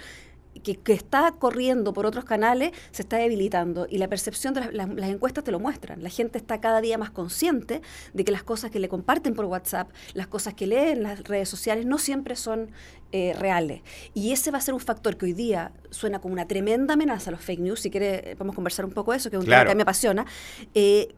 que, 0.64 0.92
está 0.92 1.32
corriendo 1.32 1.92
por 1.92 2.06
otros 2.06 2.24
canales 2.24 2.72
se 2.90 3.02
está 3.02 3.18
debilitando 3.18 3.86
y 3.88 3.98
la 3.98 4.08
percepción 4.08 4.54
de 4.54 4.72
las, 4.72 4.88
encuestas 5.10 5.44
te 5.44 5.52
lo 5.52 5.60
muestran. 5.60 6.02
La 6.02 6.10
gente 6.10 6.38
está 6.38 6.60
cada 6.60 6.80
día 6.80 6.98
más 6.98 7.10
consciente 7.10 7.82
de 8.12 8.24
que 8.24 8.32
las 8.32 8.42
cosas 8.42 8.70
que 8.70 8.80
le 8.80 8.88
comparten 8.88 9.34
por 9.34 9.44
WhatsApp, 9.44 9.90
las 10.14 10.26
cosas 10.26 10.54
que 10.54 10.66
leen 10.66 10.98
en 10.98 11.02
las 11.04 11.24
redes 11.24 11.48
sociales 11.48 11.86
no 11.86 11.98
siempre 11.98 12.36
son 12.36 12.70
eh, 13.12 13.34
reales. 13.38 13.82
Y 14.14 14.32
ese 14.32 14.50
va 14.50 14.58
a 14.58 14.60
ser 14.60 14.74
un 14.74 14.80
factor 14.80 15.16
que 15.16 15.26
hoy 15.26 15.32
día 15.32 15.72
suena 15.90 16.20
como 16.20 16.32
una 16.32 16.46
tremenda 16.46 16.94
amenaza 16.94 17.30
a 17.30 17.32
los 17.32 17.40
fake 17.42 17.60
news. 17.60 17.80
Si 17.80 17.90
quiere, 17.90 18.34
podemos 18.36 18.56
conversar 18.56 18.84
un 18.84 18.92
poco 18.92 19.12
de 19.12 19.18
eso, 19.18 19.30
que 19.30 19.36
es 19.36 19.42
un 19.42 19.48
tema 19.48 19.66
que 19.66 19.74
me 19.74 19.82
apasiona. 19.82 20.26
Eh, 20.74 21.14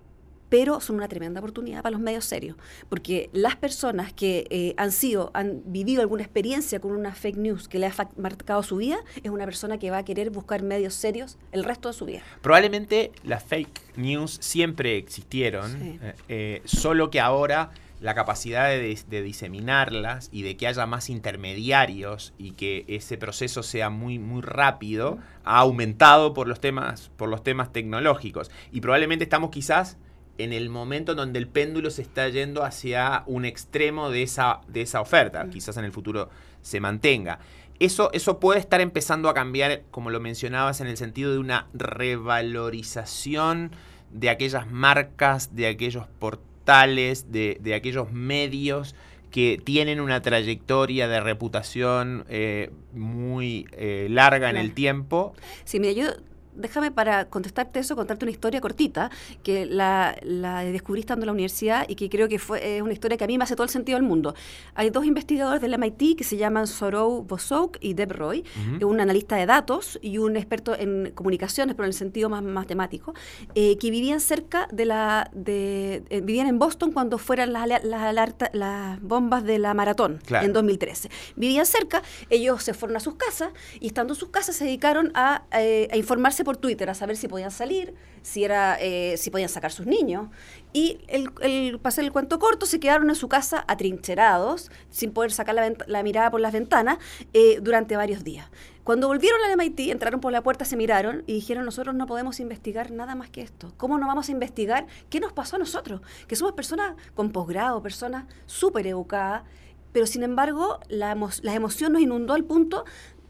pero 0.49 0.81
son 0.81 0.97
una 0.97 1.09
tremenda 1.09 1.41
oportunidad 1.41 1.83
para 1.83 1.93
los 1.93 2.01
medios 2.01 2.25
serios, 2.25 2.57
porque 2.89 3.31
las 3.33 3.57
personas 3.57 4.13
que 4.13 4.47
eh, 4.51 4.75
han 4.77 4.93
sido, 4.93 5.31
han 5.35 5.63
vivido 5.67 6.03
alguna 6.03 6.23
experiencia 6.23 6.81
con 6.81 6.93
una 6.93 7.15
fake 7.15 7.37
news 7.37 7.69
que 7.69 7.79
le 7.79 7.87
ha 7.87 7.95
marcado 8.17 8.63
su 8.63 8.77
vida, 8.77 8.99
es 9.23 9.31
una 9.31 9.45
persona 9.45 9.79
que 9.79 9.91
va 9.91 9.99
a 9.99 10.05
querer 10.05 10.31
buscar 10.31 10.63
medios 10.63 10.95
serios 10.95 11.39
el 11.53 11.65
resto 11.65 11.89
de 11.89 11.95
su 11.95 12.05
vida. 12.05 12.23
Probablemente 12.43 13.13
las 13.25 13.45
fake 13.45 13.97
news 13.97 14.39
siempre 14.41 14.97
existieron, 14.97 15.75
eh, 15.83 16.15
eh, 16.29 16.63
solo 16.65 17.11
que 17.11 17.21
ahora 17.21 17.71
la 18.01 18.15
capacidad 18.15 18.69
de, 18.69 19.23
diseminarlas 19.23 20.29
y 20.33 20.43
de 20.43 20.57
que 20.57 20.67
haya 20.67 20.87
más 20.87 21.09
intermediarios 21.09 22.35
y 22.39 22.53
que 22.53 22.85
ese 22.89 23.17
proceso 23.17 23.63
sea 23.63 23.91
muy, 23.91 24.19
muy 24.19 24.43
rápido 24.43 25.19
ha 25.45 25.59
aumentado 25.59 26.35
por 26.35 26.47
los 26.47 26.61
temas, 26.61 27.11
por 27.17 27.29
los 27.29 27.43
temas 27.43 27.73
tecnológicos. 27.73 28.51
Y 28.71 28.81
probablemente 28.81 29.25
estamos 29.25 29.51
quizás 29.51 29.97
en 30.39 30.53
el 30.53 30.69
momento 30.69 31.15
donde 31.15 31.39
el 31.39 31.49
péndulo 31.49 31.91
se 31.91 32.03
está 32.03 32.29
yendo 32.29 32.65
hacia 32.65 33.23
un 33.27 33.45
extremo 33.45 34.11
de 34.11 34.23
esa, 34.23 34.61
de 34.69 34.83
esa 34.83 35.01
oferta. 35.01 35.49
Quizás 35.51 35.77
en 35.77 35.85
el 35.85 35.93
futuro 35.93 36.31
se 36.63 36.81
mantenga. 36.81 37.39
Eso, 37.79 38.11
eso 38.13 38.41
puede 38.41 38.59
estar 38.61 38.81
empezando 38.81 39.29
a 39.29 39.35
cambiar, 39.35 39.83
como 39.91 40.11
lo 40.11 40.21
mencionabas, 40.21 40.81
en 40.81 40.87
el 40.87 40.97
sentido 40.97 41.33
de 41.33 41.39
una 41.39 41.67
revalorización 41.75 43.71
de 44.13 44.31
aquellas 44.31 44.71
marcas, 44.71 45.55
de 45.55 45.67
aquellos 45.67 46.07
portales, 46.19 47.31
de, 47.33 47.59
de 47.61 47.75
aquellos 47.75 48.13
medios 48.13 48.95
que 49.31 49.61
tienen 49.63 50.01
una 50.01 50.23
trayectoria 50.23 51.09
de 51.09 51.21
reputación 51.21 52.25
eh, 52.31 52.71
muy 52.95 53.67
eh, 53.73 54.07
larga 54.09 54.49
en 54.49 54.57
el 54.57 54.73
tiempo. 54.73 55.35
Sí, 55.65 55.79
mira, 55.79 55.93
yo 55.93 56.07
déjame 56.57 56.91
para 56.91 57.27
contestarte 57.27 57.81
eso, 57.81 57.97
contarte 57.97 58.25
una 58.25 58.33
historia 58.33 58.61
cortita 58.61 59.11
que 59.43 59.67
la, 59.67 60.17
la 60.23 60.65
descubrí 60.65 61.01
estando 61.01 61.25
en 61.25 61.27
la 61.27 61.33
universidad 61.33 61.87
y 61.89 61.95
que 61.95 62.09
creo 62.09 62.29
que 62.29 62.39
fue 62.39 62.81
una 62.83 62.93
historia 62.93 63.17
que 63.17 63.25
a 63.25 63.27
mí 63.27 63.39
me 63.39 63.45
hace 63.45 63.55
todo 63.55 63.65
el 63.65 63.71
sentido 63.71 63.99
del 63.99 64.07
mundo. 64.07 64.35
Hay 64.75 64.91
dos 64.91 65.05
investigadores 65.05 65.61
del 65.61 65.79
MIT 65.79 66.17
que 66.17 66.25
se 66.25 66.37
llaman 66.37 66.67
Sorou 66.67 67.23
Bosouk 67.23 67.79
y 67.81 67.95
Deb 67.95 68.13
Roy, 68.13 68.45
un 68.83 69.01
analista 69.01 69.37
de 69.37 69.47
datos 69.47 69.99
y 70.03 70.19
un 70.19 70.37
experto 70.37 70.77
en 70.77 71.13
comunicaciones, 71.15 71.75
pero 71.75 71.85
en 71.85 71.91
el 71.91 71.95
sentido 71.95 72.29
más 72.29 72.43
matemático, 72.43 73.15
eh, 73.55 73.77
que 73.79 73.91
vivían 73.91 74.21
cerca 74.21 74.69
de 74.73 74.85
la... 74.85 75.31
De, 75.33 76.03
eh, 76.11 76.21
vivían 76.21 76.47
en 76.47 76.59
Boston 76.59 76.93
cuando 76.93 77.19
fueran 77.19 77.53
las, 77.53 77.69
las, 77.85 79.03
bombas 79.03 79.45
de 79.45 79.59
la 79.59 79.75
maratón 79.75 80.21
en 80.31 80.53
2013. 80.53 81.11
Vivían 81.37 81.67
cerca, 81.67 82.03
ellos 82.31 82.63
se 82.63 82.75
fueron 82.75 82.97
a 82.97 83.01
sus 83.01 83.15
casas 83.15 83.51
y 83.81 83.89
estando 83.89 84.15
en 84.15 84.19
sus 84.19 84.31
casas 84.31 84.57
se 84.57 84.65
dedicaron 84.65 85.13
a, 85.15 85.45
eh, 85.53 85.89
a 85.91 85.97
informarse 85.97 86.45
por 86.47 86.57
Twitter 86.57 86.89
a 86.89 86.95
saber 86.95 87.17
si 87.17 87.27
podían 87.27 87.51
salir, 87.51 87.93
si, 88.23 88.45
era, 88.45 88.79
eh, 88.81 89.17
si 89.17 89.31
podían 89.31 89.49
sacar 89.49 89.73
sus 89.73 89.85
niños. 89.85 90.29
Y 90.73 90.99
el, 91.09 91.29
el, 91.43 91.81
pasé 91.81 92.03
el 92.03 92.13
cuento 92.13 92.39
corto, 92.39 92.67
se 92.67 92.79
quedaron 92.79 93.11
en 93.11 93.17
su 93.17 93.29
casa 93.29 93.65
atrincherados, 93.67 94.71
sin 94.89 95.11
poder 95.11 95.33
sacar 95.33 95.57
la, 95.87 96.03
mirada 96.05 96.31
por 96.31 96.41
las 96.41 96.53
ventanas, 96.53 96.99
eh, 97.33 97.59
durante 97.61 97.97
varios 97.97 98.23
días. 98.23 98.49
Cuando 98.85 99.09
volvieron 99.09 99.41
al 99.43 99.57
MIT, 99.57 99.91
entraron 99.91 100.21
por 100.21 100.31
la 100.31 100.45
puerta, 100.45 100.65
se 100.65 100.77
miraron 100.77 101.25
y 101.27 101.35
dijeron, 101.35 101.65
nosotros 101.65 101.97
no 101.97 102.07
podemos 102.07 102.39
investigar 102.39 102.93
nada 102.93 103.17
más 103.17 103.29
que 103.29 103.43
esto. 103.43 103.75
¿Cómo 103.77 103.99
no 103.99 104.07
vamos 104.07 104.29
a 104.29 104.33
investigar 104.33 104.87
qué 105.11 105.19
nos 105.19 105.33
pasó 105.33 105.57
a 105.57 105.59
nosotros? 105.59 106.01
Que 106.29 106.37
somos 106.37 106.55
personas 106.55 106.95
con 107.17 107.33
posgrado, 107.33 107.83
personas 107.83 108.27
súper 108.47 108.87
educadas, 108.87 109.43
pero 109.91 110.07
sin 110.07 110.23
embargo 110.23 110.79
la, 110.89 111.19
la 111.43 111.55
emoción 111.55 111.93
nos 111.93 112.03
inundó 112.03 112.35
al 112.35 112.45
punto 112.45 112.85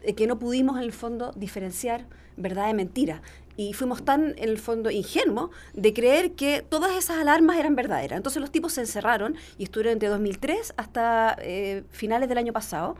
de 0.05 0.13
que 0.13 0.27
no 0.27 0.37
pudimos 0.37 0.77
en 0.77 0.83
el 0.83 0.91
fondo 0.91 1.31
diferenciar 1.35 2.05
verdad 2.37 2.67
de 2.67 2.73
mentira. 2.73 3.21
Y 3.55 3.73
fuimos 3.73 4.05
tan, 4.05 4.35
en 4.37 4.49
el 4.49 4.59
fondo, 4.59 4.91
ingenuos 4.91 5.49
de 5.73 5.91
creer 5.91 6.33
que 6.33 6.61
todas 6.61 6.95
esas 6.95 7.17
alarmas 7.17 7.57
eran 7.57 7.75
verdaderas. 7.75 8.17
Entonces 8.17 8.39
los 8.39 8.51
tipos 8.51 8.73
se 8.73 8.81
encerraron 8.81 9.35
y 9.57 9.63
estuvieron 9.63 9.93
entre 9.93 10.09
2003 10.09 10.75
hasta 10.77 11.35
eh, 11.41 11.83
finales 11.89 12.29
del 12.29 12.37
año 12.37 12.53
pasado 12.53 12.95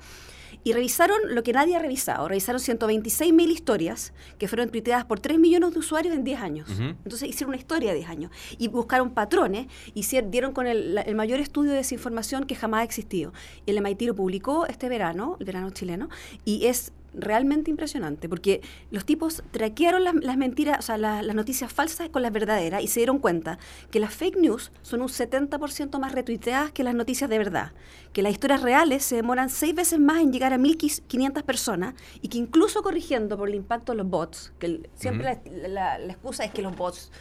y 0.63 0.73
revisaron 0.73 1.17
lo 1.33 1.43
que 1.43 1.53
nadie 1.53 1.75
ha 1.75 1.79
revisado. 1.79 2.27
Revisaron 2.27 2.59
126 2.59 3.33
mil 3.33 3.51
historias 3.51 4.13
que 4.37 4.47
fueron 4.47 4.69
tuiteadas 4.69 5.05
por 5.05 5.19
3 5.19 5.39
millones 5.39 5.73
de 5.73 5.79
usuarios 5.79 6.13
en 6.13 6.23
10 6.23 6.41
años. 6.41 6.69
Entonces 6.69 7.29
hicieron 7.29 7.49
una 7.49 7.57
historia 7.57 7.91
de 7.91 7.97
10 7.97 8.09
años 8.09 8.31
y 8.57 8.67
buscaron 8.67 9.11
patrones 9.11 9.67
y 9.93 10.05
dieron 10.29 10.51
con 10.51 10.67
el, 10.67 10.97
el, 10.97 11.15
mayor 11.15 11.39
estudio 11.39 11.71
de 11.71 11.77
desinformación 11.77 12.45
que 12.45 12.55
jamás 12.55 12.81
ha 12.81 12.83
existido. 12.83 13.31
El 13.65 13.81
MIT 13.81 14.01
lo 14.01 14.15
publicó 14.15 14.65
este 14.65 14.89
verano, 14.89 15.37
el 15.39 15.45
verano 15.45 15.69
chileno, 15.69 16.09
y 16.43 16.65
es 16.65 16.91
realmente 17.13 17.71
impresionante, 17.71 18.29
porque 18.29 18.61
los 18.91 19.05
tipos 19.05 19.43
traquearon 19.51 20.03
las, 20.03 20.37
mentiras, 20.37 20.79
o 20.79 20.81
sea, 20.81 20.97
las 20.97 21.35
noticias 21.35 21.71
falsas 21.71 22.09
con 22.09 22.21
las 22.21 22.31
verdaderas 22.31 22.83
y 22.83 22.87
se 22.87 22.99
dieron 22.99 23.19
cuenta 23.19 23.57
que 23.91 23.99
las 23.99 24.13
fake 24.13 24.37
news 24.37 24.71
son 24.81 25.01
un 25.01 25.07
70% 25.07 25.99
más 25.99 26.11
retuiteadas 26.11 26.71
que 26.71 26.83
las 26.83 26.95
noticias 26.95 27.29
de 27.29 27.37
verdad, 27.37 27.71
que 28.13 28.21
las 28.21 28.31
historias 28.31 28.61
reales 28.61 29.03
se 29.03 29.15
demoran 29.15 29.49
seis 29.49 29.73
veces 29.73 29.99
más 29.99 30.21
en 30.21 30.31
llegar 30.31 30.53
a 30.53 30.57
1.500 30.57 31.43
personas 31.43 31.95
y 32.21 32.27
que 32.27 32.37
incluso 32.37 32.83
corrigiendo 32.83 33.37
por 33.37 33.49
el 33.49 33.55
impacto 33.55 33.93
de 33.93 33.97
los 33.97 34.07
bots, 34.07 34.53
que 34.59 34.89
siempre 34.95 35.39
la 35.67 35.97
excusa 36.05 36.45
es 36.45 36.51
que 36.51 36.61
los 36.61 36.75
bots 36.75 37.11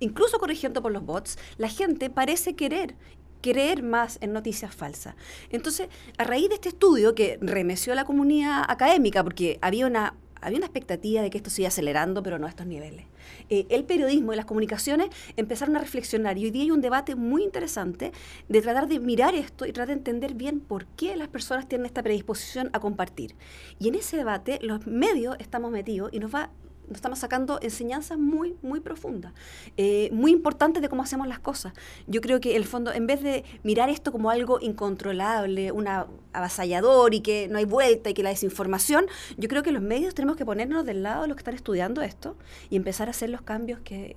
incluso 0.00 0.38
corrigiendo 0.38 0.82
por 0.82 0.92
los 0.92 1.04
bots, 1.04 1.38
la 1.58 1.68
gente 1.68 2.10
parece 2.10 2.54
querer 2.54 2.96
creer 3.40 3.82
más 3.82 4.18
en 4.20 4.32
noticias 4.32 4.74
falsas. 4.74 5.14
Entonces, 5.50 5.88
a 6.18 6.24
raíz 6.24 6.48
de 6.48 6.56
este 6.56 6.68
estudio 6.68 7.14
que 7.14 7.38
remeció 7.40 7.92
a 7.92 7.96
la 7.96 8.04
comunidad 8.04 8.64
académica, 8.68 9.22
porque 9.22 9.58
había 9.62 9.86
una, 9.86 10.14
había 10.40 10.58
una 10.58 10.66
expectativa 10.66 11.22
de 11.22 11.30
que 11.30 11.38
esto 11.38 11.50
se 11.50 11.62
iba 11.62 11.68
acelerando, 11.68 12.22
pero 12.22 12.38
no 12.38 12.46
a 12.46 12.48
estos 12.48 12.66
niveles. 12.66 13.06
Eh, 13.48 13.66
el 13.70 13.84
periodismo 13.84 14.32
y 14.32 14.36
las 14.36 14.44
comunicaciones 14.44 15.08
empezaron 15.36 15.76
a 15.76 15.80
reflexionar 15.80 16.38
y 16.38 16.44
hoy 16.44 16.50
día 16.50 16.62
hay 16.62 16.70
un 16.70 16.80
debate 16.80 17.14
muy 17.14 17.42
interesante 17.42 18.12
de 18.48 18.62
tratar 18.62 18.88
de 18.88 19.00
mirar 19.00 19.34
esto 19.34 19.66
y 19.66 19.72
tratar 19.72 19.88
de 19.88 19.94
entender 19.94 20.34
bien 20.34 20.60
por 20.60 20.86
qué 20.86 21.16
las 21.16 21.28
personas 21.28 21.68
tienen 21.68 21.86
esta 21.86 22.02
predisposición 22.02 22.70
a 22.72 22.80
compartir. 22.80 23.34
Y 23.78 23.88
en 23.88 23.96
ese 23.96 24.16
debate 24.16 24.58
los 24.62 24.86
medios 24.86 25.36
estamos 25.38 25.70
metidos 25.70 26.10
y 26.12 26.20
nos 26.20 26.34
va 26.34 26.50
nos 26.88 26.96
estamos 26.96 27.18
sacando 27.18 27.58
enseñanzas 27.62 28.18
muy, 28.18 28.56
muy 28.62 28.80
profundas, 28.80 29.32
eh, 29.76 30.08
muy 30.12 30.32
importantes 30.32 30.82
de 30.82 30.88
cómo 30.88 31.02
hacemos 31.02 31.26
las 31.26 31.38
cosas. 31.38 31.72
Yo 32.06 32.20
creo 32.20 32.40
que 32.40 32.56
el 32.56 32.64
fondo, 32.64 32.92
en 32.92 33.06
vez 33.06 33.22
de 33.22 33.44
mirar 33.62 33.88
esto 33.90 34.12
como 34.12 34.30
algo 34.30 34.58
incontrolable, 34.60 35.72
una 35.72 36.06
avasallador 36.32 37.14
y 37.14 37.20
que 37.20 37.48
no 37.48 37.58
hay 37.58 37.64
vuelta 37.64 38.10
y 38.10 38.14
que 38.14 38.22
la 38.22 38.30
desinformación, 38.30 39.06
yo 39.36 39.48
creo 39.48 39.62
que 39.62 39.72
los 39.72 39.82
medios 39.82 40.14
tenemos 40.14 40.36
que 40.36 40.44
ponernos 40.44 40.84
del 40.84 41.02
lado 41.02 41.22
de 41.22 41.28
los 41.28 41.36
que 41.36 41.40
están 41.40 41.54
estudiando 41.54 42.02
esto 42.02 42.36
y 42.70 42.76
empezar 42.76 43.08
a 43.08 43.10
hacer 43.10 43.30
los 43.30 43.42
cambios 43.42 43.80
que... 43.80 44.16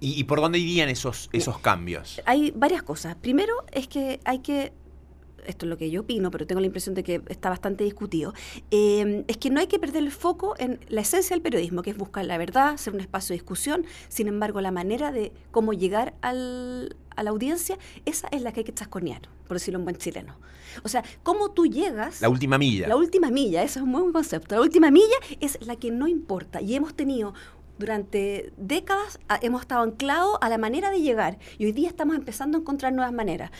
¿Y, 0.00 0.24
por 0.24 0.40
dónde 0.40 0.58
irían 0.58 0.88
esos, 0.88 1.28
esos 1.32 1.58
cambios? 1.58 2.20
Hay 2.24 2.52
varias 2.54 2.82
cosas. 2.82 3.14
Primero 3.16 3.52
es 3.72 3.88
que 3.88 4.20
hay 4.24 4.40
que 4.40 4.72
esto 5.46 5.66
es 5.66 5.70
lo 5.70 5.76
que 5.76 5.90
yo 5.90 6.02
opino, 6.02 6.30
pero 6.30 6.46
tengo 6.46 6.60
la 6.60 6.66
impresión 6.66 6.94
de 6.94 7.02
que 7.02 7.22
está 7.28 7.48
bastante 7.50 7.84
discutido, 7.84 8.34
eh, 8.70 9.24
es 9.28 9.36
que 9.36 9.50
no 9.50 9.60
hay 9.60 9.66
que 9.66 9.78
perder 9.78 10.02
el 10.02 10.10
foco 10.10 10.54
en 10.58 10.80
la 10.88 11.00
esencia 11.00 11.34
del 11.34 11.42
periodismo, 11.42 11.82
que 11.82 11.90
es 11.90 11.96
buscar 11.96 12.24
la 12.24 12.38
verdad, 12.38 12.76
ser 12.76 12.94
un 12.94 13.00
espacio 13.00 13.34
de 13.34 13.38
discusión. 13.38 13.84
Sin 14.08 14.28
embargo, 14.28 14.60
la 14.60 14.70
manera 14.70 15.12
de 15.12 15.32
cómo 15.50 15.72
llegar 15.72 16.14
al, 16.20 16.96
a 17.14 17.22
la 17.22 17.30
audiencia, 17.30 17.78
esa 18.04 18.28
es 18.28 18.42
la 18.42 18.52
que 18.52 18.60
hay 18.60 18.64
que 18.64 18.74
chasconear, 18.74 19.22
por 19.46 19.56
decirlo 19.56 19.78
en 19.78 19.84
buen 19.84 19.96
chileno. 19.96 20.36
O 20.82 20.88
sea, 20.88 21.02
cómo 21.22 21.50
tú 21.50 21.66
llegas... 21.66 22.20
La 22.20 22.28
última 22.28 22.58
milla. 22.58 22.88
La 22.88 22.96
última 22.96 23.30
milla, 23.30 23.62
eso 23.62 23.78
es 23.78 23.84
un 23.84 23.92
buen 23.92 24.12
concepto. 24.12 24.54
La 24.54 24.60
última 24.60 24.90
milla 24.90 25.16
es 25.40 25.58
la 25.66 25.76
que 25.76 25.90
no 25.90 26.06
importa. 26.06 26.60
Y 26.60 26.74
hemos 26.74 26.94
tenido 26.94 27.34
durante 27.78 28.52
décadas 28.56 29.18
hemos 29.42 29.62
estado 29.62 29.82
anclados 29.82 30.38
a 30.40 30.48
la 30.48 30.58
manera 30.58 30.90
de 30.90 31.02
llegar 31.02 31.38
y 31.58 31.66
hoy 31.66 31.72
día 31.72 31.88
estamos 31.88 32.16
empezando 32.16 32.58
a 32.58 32.60
encontrar 32.60 32.92
nuevas 32.92 33.12
maneras. 33.12 33.50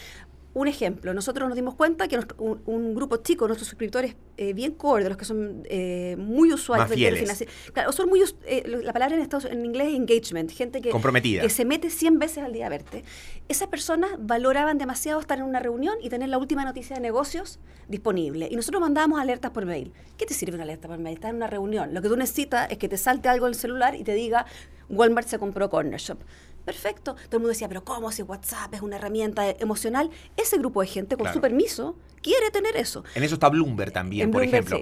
Un 0.56 0.68
ejemplo, 0.68 1.12
nosotros 1.12 1.50
nos 1.50 1.54
dimos 1.54 1.74
cuenta 1.74 2.08
que 2.08 2.18
un, 2.38 2.94
grupo 2.94 3.18
chico, 3.18 3.46
nuestros 3.46 3.68
suscriptores 3.68 4.16
eh, 4.38 4.54
bien 4.54 4.72
core, 4.72 5.02
de 5.02 5.10
los 5.10 5.18
que 5.18 5.26
son 5.26 5.64
eh, 5.66 6.16
muy 6.18 6.50
usuarios 6.50 6.88
financiero, 6.88 7.52
claro, 7.74 7.92
son 7.92 8.08
muy, 8.08 8.22
eh, 8.46 8.62
la 8.82 8.94
palabra 8.94 9.16
en, 9.16 9.20
Estados, 9.20 9.44
en 9.44 9.62
inglés 9.62 9.88
es 9.88 9.96
engagement, 9.96 10.50
gente 10.50 10.80
que, 10.80 10.88
Comprometida. 10.88 11.42
que 11.42 11.50
se 11.50 11.66
mete 11.66 11.90
100 11.90 12.18
veces 12.18 12.38
al 12.38 12.54
día 12.54 12.64
a 12.64 12.68
verte. 12.70 13.04
Esas 13.50 13.68
personas 13.68 14.12
valoraban 14.18 14.78
demasiado 14.78 15.20
estar 15.20 15.36
en 15.36 15.44
una 15.44 15.60
reunión 15.60 15.96
y 16.00 16.08
tener 16.08 16.30
la 16.30 16.38
última 16.38 16.64
noticia 16.64 16.96
de 16.96 17.02
negocios 17.02 17.58
disponible. 17.86 18.48
Y 18.50 18.56
nosotros 18.56 18.80
mandábamos 18.80 19.20
alertas 19.20 19.50
por 19.50 19.66
mail. 19.66 19.92
¿Qué 20.16 20.24
te 20.24 20.32
sirve 20.32 20.54
una 20.54 20.64
alerta 20.64 20.88
por 20.88 20.96
mail? 20.96 21.16
Estás 21.16 21.32
en 21.32 21.36
una 21.36 21.48
reunión. 21.48 21.92
Lo 21.92 22.00
que 22.00 22.08
tú 22.08 22.16
necesitas 22.16 22.70
es 22.70 22.78
que 22.78 22.88
te 22.88 22.96
salte 22.96 23.28
algo 23.28 23.44
en 23.44 23.52
el 23.52 23.58
celular 23.58 23.94
y 23.94 24.04
te 24.04 24.14
diga 24.14 24.46
Walmart 24.88 25.28
se 25.28 25.38
compró 25.38 25.68
Corner 25.68 26.00
Shop. 26.00 26.18
Perfecto. 26.66 27.14
Todo 27.14 27.36
el 27.36 27.38
mundo 27.38 27.50
decía, 27.50 27.68
pero 27.68 27.84
¿cómo 27.84 28.10
si 28.10 28.22
WhatsApp 28.22 28.74
es 28.74 28.82
una 28.82 28.96
herramienta 28.96 29.48
emocional? 29.48 30.10
Ese 30.36 30.58
grupo 30.58 30.80
de 30.80 30.88
gente, 30.88 31.16
con 31.16 31.32
su 31.32 31.40
permiso, 31.40 31.96
quiere 32.20 32.50
tener 32.50 32.76
eso. 32.76 33.04
En 33.14 33.22
eso 33.22 33.34
está 33.34 33.48
Bloomberg 33.48 33.92
también, 33.92 34.32
por 34.32 34.42
ejemplo. 34.42 34.80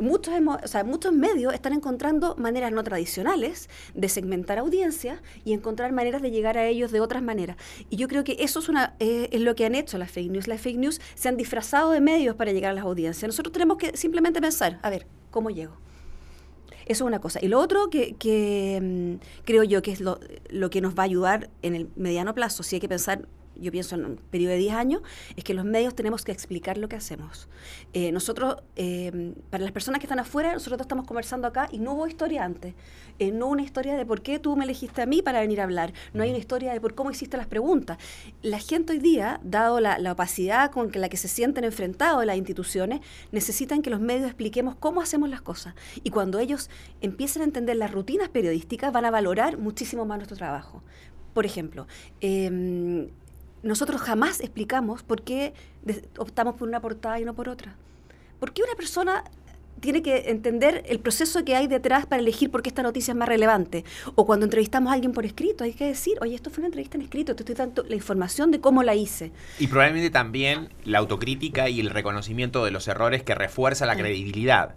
Muchos, 0.00 0.32
o 0.64 0.66
sea, 0.66 0.82
muchos 0.82 1.12
medios 1.12 1.52
están 1.52 1.74
encontrando 1.74 2.36
maneras 2.36 2.72
no 2.72 2.82
tradicionales 2.82 3.68
de 3.94 4.08
segmentar 4.08 4.58
audiencias 4.58 5.20
y 5.44 5.52
encontrar 5.52 5.92
maneras 5.92 6.22
de 6.22 6.30
llegar 6.30 6.56
a 6.56 6.66
ellos 6.66 6.90
de 6.90 7.00
otras 7.00 7.22
maneras. 7.22 7.58
Y 7.90 7.96
yo 7.96 8.08
creo 8.08 8.24
que 8.24 8.38
eso 8.40 8.60
es, 8.60 8.70
una, 8.70 8.96
eh, 8.98 9.28
es 9.30 9.42
lo 9.42 9.54
que 9.54 9.66
han 9.66 9.74
hecho 9.74 9.98
las 9.98 10.10
fake 10.10 10.30
news. 10.30 10.48
Las 10.48 10.62
fake 10.62 10.78
news 10.78 11.02
se 11.14 11.28
han 11.28 11.36
disfrazado 11.36 11.90
de 11.90 12.00
medios 12.00 12.34
para 12.34 12.52
llegar 12.52 12.70
a 12.70 12.74
las 12.74 12.84
audiencias. 12.84 13.28
Nosotros 13.28 13.52
tenemos 13.52 13.76
que 13.76 13.94
simplemente 13.94 14.40
pensar, 14.40 14.78
a 14.82 14.88
ver, 14.88 15.06
¿cómo 15.30 15.50
llego? 15.50 15.76
Eso 16.86 17.04
es 17.04 17.08
una 17.08 17.20
cosa. 17.20 17.40
Y 17.42 17.48
lo 17.48 17.58
otro 17.58 17.90
que, 17.90 18.80
mm, 18.80 19.44
creo 19.44 19.64
yo 19.64 19.82
que 19.82 19.92
es 19.92 20.00
lo, 20.00 20.18
que 20.70 20.80
nos 20.80 20.94
va 20.94 21.02
a 21.02 21.06
ayudar 21.06 21.50
en 21.62 21.74
el 21.74 21.90
mediano 21.96 22.34
plazo, 22.34 22.62
si 22.62 22.76
hay 22.76 22.80
que 22.80 22.88
pensar 22.88 23.26
yo 23.60 23.72
pienso 23.72 23.94
en 23.94 24.04
un 24.04 24.16
periodo 24.16 24.52
de 24.52 24.58
10 24.58 24.74
años, 24.74 25.02
es 25.36 25.44
que 25.44 25.54
los 25.54 25.64
medios 25.64 25.94
tenemos 25.94 26.24
que 26.24 26.32
explicar 26.32 26.78
lo 26.78 26.88
que 26.88 26.96
hacemos. 26.96 27.48
Eh, 27.92 28.12
nosotros, 28.12 28.56
eh, 28.76 29.34
para 29.50 29.64
las 29.64 29.72
personas 29.72 30.00
que 30.00 30.06
están 30.06 30.18
afuera, 30.18 30.52
nosotros 30.52 30.80
estamos 30.80 31.06
conversando 31.06 31.46
acá 31.48 31.68
y 31.70 31.78
no 31.78 31.94
hubo 31.94 32.06
historia 32.06 32.44
antes. 32.44 32.74
Eh, 33.18 33.32
no 33.32 33.46
hubo 33.46 33.52
una 33.52 33.62
historia 33.62 33.96
de 33.96 34.04
por 34.04 34.22
qué 34.22 34.38
tú 34.38 34.56
me 34.56 34.64
elegiste 34.64 35.02
a 35.02 35.06
mí 35.06 35.22
para 35.22 35.40
venir 35.40 35.60
a 35.60 35.64
hablar. 35.64 35.92
No 36.12 36.22
hay 36.22 36.30
una 36.30 36.38
historia 36.38 36.72
de 36.72 36.80
por 36.80 36.94
cómo 36.94 37.10
hiciste 37.10 37.36
las 37.36 37.46
preguntas. 37.46 37.98
La 38.42 38.58
gente 38.58 38.92
hoy 38.92 38.98
día, 38.98 39.40
dado 39.42 39.80
la, 39.80 39.96
opacidad 40.12 40.70
con 40.70 40.90
la 40.94 41.08
que 41.08 41.16
se 41.16 41.28
sienten 41.28 41.64
enfrentados 41.64 42.24
las 42.24 42.36
instituciones, 42.36 43.00
necesitan 43.32 43.82
que 43.82 43.90
los 43.90 44.00
medios 44.00 44.26
expliquemos 44.26 44.74
cómo 44.76 45.00
hacemos 45.00 45.28
las 45.28 45.42
cosas. 45.42 45.74
Y 46.02 46.10
cuando 46.10 46.38
ellos 46.38 46.70
empiecen 47.00 47.42
a 47.42 47.44
entender 47.44 47.76
las 47.76 47.90
rutinas 47.90 48.28
periodísticas, 48.28 48.92
van 48.92 49.04
a 49.04 49.10
valorar 49.10 49.58
muchísimo 49.58 50.04
más 50.04 50.18
nuestro 50.18 50.36
trabajo. 50.36 50.82
Por 51.34 51.44
ejemplo, 51.44 51.86
em, 52.20 53.08
nosotros 53.66 54.00
jamás 54.00 54.40
explicamos 54.40 55.02
por 55.02 55.22
qué 55.22 55.52
optamos 56.18 56.54
por 56.54 56.68
una 56.68 56.80
portada 56.80 57.20
y 57.20 57.24
no 57.24 57.34
por 57.34 57.48
otra. 57.48 57.74
¿Por 58.38 58.52
qué 58.52 58.62
una 58.62 58.74
persona 58.74 59.24
tiene 59.80 60.02
que 60.02 60.30
entender 60.30 60.82
el 60.86 61.00
proceso 61.00 61.44
que 61.44 61.54
hay 61.54 61.66
detrás 61.66 62.06
para 62.06 62.20
elegir 62.20 62.50
por 62.50 62.62
qué 62.62 62.70
esta 62.70 62.82
noticia 62.82 63.12
es 63.12 63.16
más 63.16 63.28
relevante. 63.28 63.84
O 64.14 64.26
cuando 64.26 64.44
entrevistamos 64.44 64.90
a 64.90 64.94
alguien 64.94 65.12
por 65.12 65.26
escrito, 65.26 65.64
hay 65.64 65.72
que 65.72 65.86
decir, 65.86 66.14
oye, 66.20 66.34
esto 66.34 66.50
fue 66.50 66.62
una 66.62 66.68
entrevista 66.68 66.96
en 66.96 67.02
escrito, 67.02 67.36
te 67.36 67.42
estoy 67.42 67.54
dando 67.54 67.82
la 67.84 67.94
información 67.94 68.50
de 68.50 68.60
cómo 68.60 68.82
la 68.82 68.94
hice. 68.94 69.32
Y 69.58 69.66
probablemente 69.66 70.10
también 70.10 70.70
la 70.84 70.98
autocrítica 70.98 71.68
y 71.68 71.80
el 71.80 71.90
reconocimiento 71.90 72.64
de 72.64 72.70
los 72.70 72.88
errores 72.88 73.22
que 73.22 73.34
refuerza 73.34 73.86
la 73.86 73.96
credibilidad. 73.96 74.74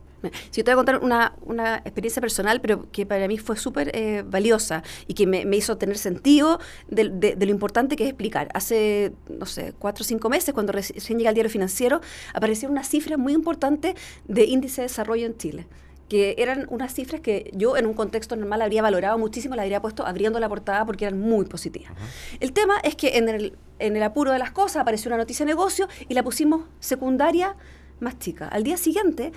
Si 0.51 0.61
yo 0.61 0.63
te 0.63 0.71
voy 0.71 0.73
a 0.73 0.75
contar 0.75 0.99
una, 1.03 1.33
una 1.41 1.77
experiencia 1.77 2.21
personal, 2.21 2.61
pero 2.61 2.89
que 2.91 3.05
para 3.05 3.27
mí 3.27 3.37
fue 3.37 3.57
súper 3.57 3.91
eh, 3.93 4.23
valiosa 4.25 4.83
y 5.07 5.13
que 5.13 5.27
me, 5.27 5.43
hizo 5.55 5.77
tener 5.77 5.97
sentido 5.97 6.59
de, 6.89 7.09
de, 7.09 7.45
lo 7.45 7.51
importante 7.51 7.95
que 7.95 8.03
es 8.03 8.09
explicar. 8.09 8.49
Hace, 8.53 9.13
no 9.29 9.45
sé, 9.45 9.73
cuatro 9.77 10.03
o 10.03 10.05
cinco 10.05 10.29
meses, 10.29 10.53
cuando 10.53 10.71
recién 10.71 11.17
llega 11.17 11.29
el 11.29 11.35
diario 11.35 11.51
financiero, 11.51 12.01
aparecieron 12.33 12.73
unas 12.73 12.87
cifras 12.87 13.17
muy 13.17 13.33
importantes 13.33 13.95
de 14.27 14.45
índice 14.45 14.81
de 14.81 14.87
desarrollo 14.87 15.25
en 15.25 15.37
Chile 15.37 15.67
que 16.09 16.35
eran 16.39 16.65
unas 16.69 16.93
cifras 16.93 17.21
que 17.21 17.51
yo 17.53 17.77
en 17.77 17.85
un 17.85 17.93
contexto 17.93 18.35
normal 18.35 18.63
habría 18.63 18.81
valorado 18.81 19.17
muchísimo, 19.17 19.55
la 19.55 19.61
habría 19.61 19.79
puesto 19.79 20.05
abriendo 20.05 20.39
la 20.39 20.49
portada 20.49 20.83
porque 20.85 21.05
eran 21.05 21.19
muy 21.19 21.45
positivas. 21.45 21.93
El 22.39 22.51
tema 22.51 22.79
es 22.83 22.95
que 22.95 23.17
en 23.19 23.29
el, 23.29 23.57
en 23.77 23.95
el 23.95 24.03
apuro 24.03 24.31
de 24.31 24.39
las 24.39 24.51
cosas 24.51 24.77
apareció 24.77 25.09
una 25.09 25.17
noticia 25.17 25.45
de 25.45 25.51
negocio 25.51 25.87
y 26.09 26.15
la 26.15 26.23
pusimos 26.23 26.63
secundaria 26.79 27.55
más 27.99 28.17
chica. 28.17 28.47
Al 28.47 28.63
día 28.63 28.77
siguiente 28.77 29.31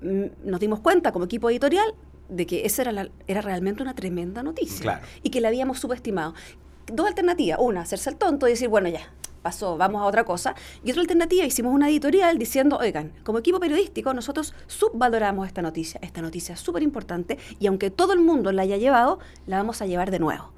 nos 0.00 0.60
dimos 0.60 0.80
cuenta 0.80 1.12
como 1.12 1.24
equipo 1.24 1.50
editorial 1.50 1.94
de 2.28 2.46
que 2.46 2.64
esa 2.64 2.82
era, 2.82 3.08
era 3.26 3.40
realmente 3.40 3.82
una 3.82 3.94
tremenda 3.94 4.42
noticia 4.42 5.02
y 5.22 5.30
que 5.30 5.40
la 5.40 5.48
habíamos 5.48 5.80
subestimado. 5.80 6.34
Dos 6.86 7.06
alternativas. 7.06 7.58
Una, 7.60 7.82
hacerse 7.82 8.10
el 8.10 8.16
tonto 8.16 8.46
y 8.46 8.50
decir, 8.50 8.68
bueno, 8.68 8.88
ya, 8.88 9.12
pasó, 9.42 9.76
vamos 9.76 10.02
a 10.02 10.04
otra 10.04 10.24
cosa. 10.24 10.54
Y 10.84 10.90
otra 10.90 11.02
alternativa, 11.02 11.44
hicimos 11.44 11.74
una 11.74 11.88
editorial 11.88 12.38
diciendo, 12.38 12.78
oigan, 12.78 13.12
como 13.24 13.38
equipo 13.38 13.60
periodístico 13.60 14.14
nosotros 14.14 14.54
subvaloramos 14.66 15.46
esta 15.46 15.62
noticia. 15.62 16.00
Esta 16.02 16.22
noticia 16.22 16.54
es 16.54 16.60
súper 16.60 16.82
importante 16.82 17.38
y 17.58 17.66
aunque 17.66 17.90
todo 17.90 18.12
el 18.12 18.20
mundo 18.20 18.52
la 18.52 18.62
haya 18.62 18.76
llevado, 18.76 19.18
la 19.46 19.58
vamos 19.58 19.82
a 19.82 19.86
llevar 19.86 20.10
de 20.10 20.18
nuevo. 20.18 20.52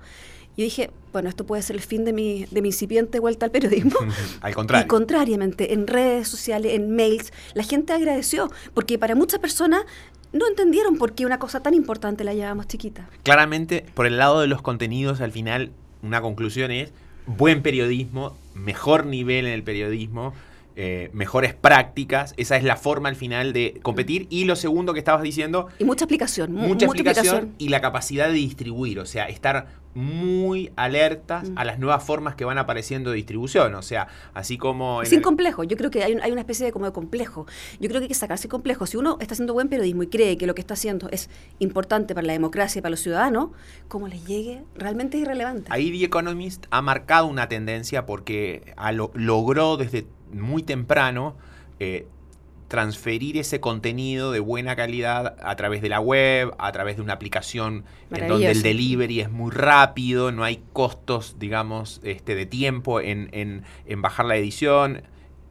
Yo 0.57 0.65
dije, 0.65 0.91
bueno, 1.13 1.29
esto 1.29 1.45
puede 1.45 1.63
ser 1.63 1.77
el 1.77 1.83
fin 1.83 2.05
de 2.05 2.13
mi, 2.13 2.47
de 2.51 2.63
mi 2.63 2.69
incipiente 2.69 3.21
vuelta 3.21 3.47
al 3.47 3.53
periodismo. 3.53 3.99
al 4.41 4.55
contrario. 4.55 4.85
Y 4.85 4.89
contrariamente, 4.89 5.73
en 5.73 5.87
redes 5.87 6.29
sociales, 6.29 6.75
en 6.75 6.95
mails, 6.95 7.33
la 7.55 7.63
gente 7.63 7.93
agradeció, 7.93 8.51
porque 8.75 8.99
para 8.99 9.15
muchas 9.15 9.41
personas 9.41 9.85
no 10.33 10.47
entendieron 10.47 10.97
por 10.97 11.13
qué 11.13 11.27
una 11.27 11.39
cosa 11.39 11.61
tan 11.61 11.75
importante 11.75 12.25
la 12.25 12.35
llevamos 12.35 12.67
chiquita. 12.67 13.09
Claramente, 13.23 13.85
por 13.95 14.07
el 14.07 14.19
lado 14.19 14.41
de 14.41 14.47
los 14.47 14.63
contenidos, 14.63 15.21
al 15.21 15.33
final, 15.33 15.71
una 16.03 16.21
conclusión 16.21 16.71
es 16.71 16.93
buen 17.27 17.63
periodismo, 17.63 18.37
mejor 18.55 19.07
nivel 19.07 19.47
en 19.47 19.53
el 19.53 19.63
periodismo, 19.63 20.35
eh, 20.77 21.11
mejores 21.13 21.55
prácticas. 21.55 22.35
Esa 22.37 22.57
es 22.57 22.65
la 22.65 22.77
forma 22.77 23.09
al 23.09 23.17
final 23.17 23.53
de 23.53 23.79
competir. 23.83 24.27
Y 24.31 24.45
lo 24.45 24.57
segundo 24.57 24.93
que 24.93 24.99
estabas 24.99 25.23
diciendo. 25.23 25.69
Y 25.79 25.85
mucha 25.85 26.05
explicación. 26.05 26.53
Mucha, 26.53 26.87
explicación, 26.87 27.55
y 27.59 27.69
la 27.69 27.81
capacidad 27.81 28.29
de 28.29 28.35
distribuir. 28.35 28.99
O 28.99 29.07
sea, 29.07 29.29
estar 29.29 29.83
muy 29.95 30.73
alertas 30.77 31.51
mm. 31.51 31.59
a 31.59 31.65
las 31.65 31.79
nuevas 31.79 32.03
formas 32.03 32.35
que 32.35 32.45
van 32.45 32.59
apareciendo 32.59 33.11
de 33.11 33.17
distribución. 33.17 33.75
O 33.75 33.83
sea, 33.83 34.09
así 34.35 34.59
como. 34.59 35.05
Sin 35.05 35.21
complejo. 35.21 35.65
Yo 35.65 35.77
creo 35.77 35.91
que 35.91 36.03
hay, 36.03 36.17
hay, 36.23 36.33
una 36.33 36.41
especie 36.41 36.65
de 36.67 36.73
como 36.73 36.87
de 36.87 36.93
complejo. 36.93 37.47
Yo 37.81 37.89
creo 37.89 38.01
que 38.01 38.05
hay 38.05 38.09
que 38.09 38.15
sacarse 38.15 38.49
complejo. 38.49 38.87
Si 38.87 38.97
uno 38.97 39.19
está 39.21 39.35
haciendo 39.35 39.53
buen 39.53 39.69
periodismo 39.69 40.03
y 40.03 40.07
cree 40.07 40.39
que 40.39 40.47
lo 40.47 40.55
que 40.55 40.61
está 40.61 40.75
haciendo 40.75 41.09
es 41.11 41.29
importante 41.59 42.15
para 42.15 42.27
la 42.27 42.33
democracia 42.33 42.79
y 42.79 42.83
para 42.83 42.91
los 42.91 43.01
ciudadanos, 43.01 43.51
como 43.89 44.09
les 44.09 44.25
llegue, 44.25 44.63
realmente 44.75 45.19
es 45.19 45.25
irrelevante. 45.25 45.69
Ahí 45.71 45.91
The 45.91 46.07
Economist 46.07 46.67
ha 46.71 46.83
marcado 46.83 47.27
una 47.27 47.49
tendencia 47.49 48.07
porque 48.07 48.75
logró 49.15 49.77
desde 49.77 50.07
muy 50.33 50.63
temprano 50.63 51.37
eh, 51.81 52.07
transferir 52.73 53.37
ese 53.37 53.61
contenido 53.61 54.33
de 54.33 54.41
buena 54.41 54.75
calidad 54.77 55.37
a 55.43 55.57
través 55.57 55.83
de 55.83 55.91
la 55.91 56.01
web, 56.01 56.55
a 56.57 56.73
través 56.73 56.97
de 56.97 57.03
una 57.03 57.13
aplicación 57.13 57.85
en 58.11 58.29
donde 58.29 58.51
el 58.51 58.63
delivery 58.63 59.21
es 59.21 59.31
muy 59.31 59.51
rápido, 59.51 60.33
no 60.33 60.43
hay 60.43 60.63
costos, 60.73 61.37
digamos, 61.39 62.01
este, 62.03 62.35
de 62.35 62.47
tiempo 62.47 62.99
en, 63.03 63.63
bajar 63.99 64.25
la 64.25 64.37
edición, 64.37 65.03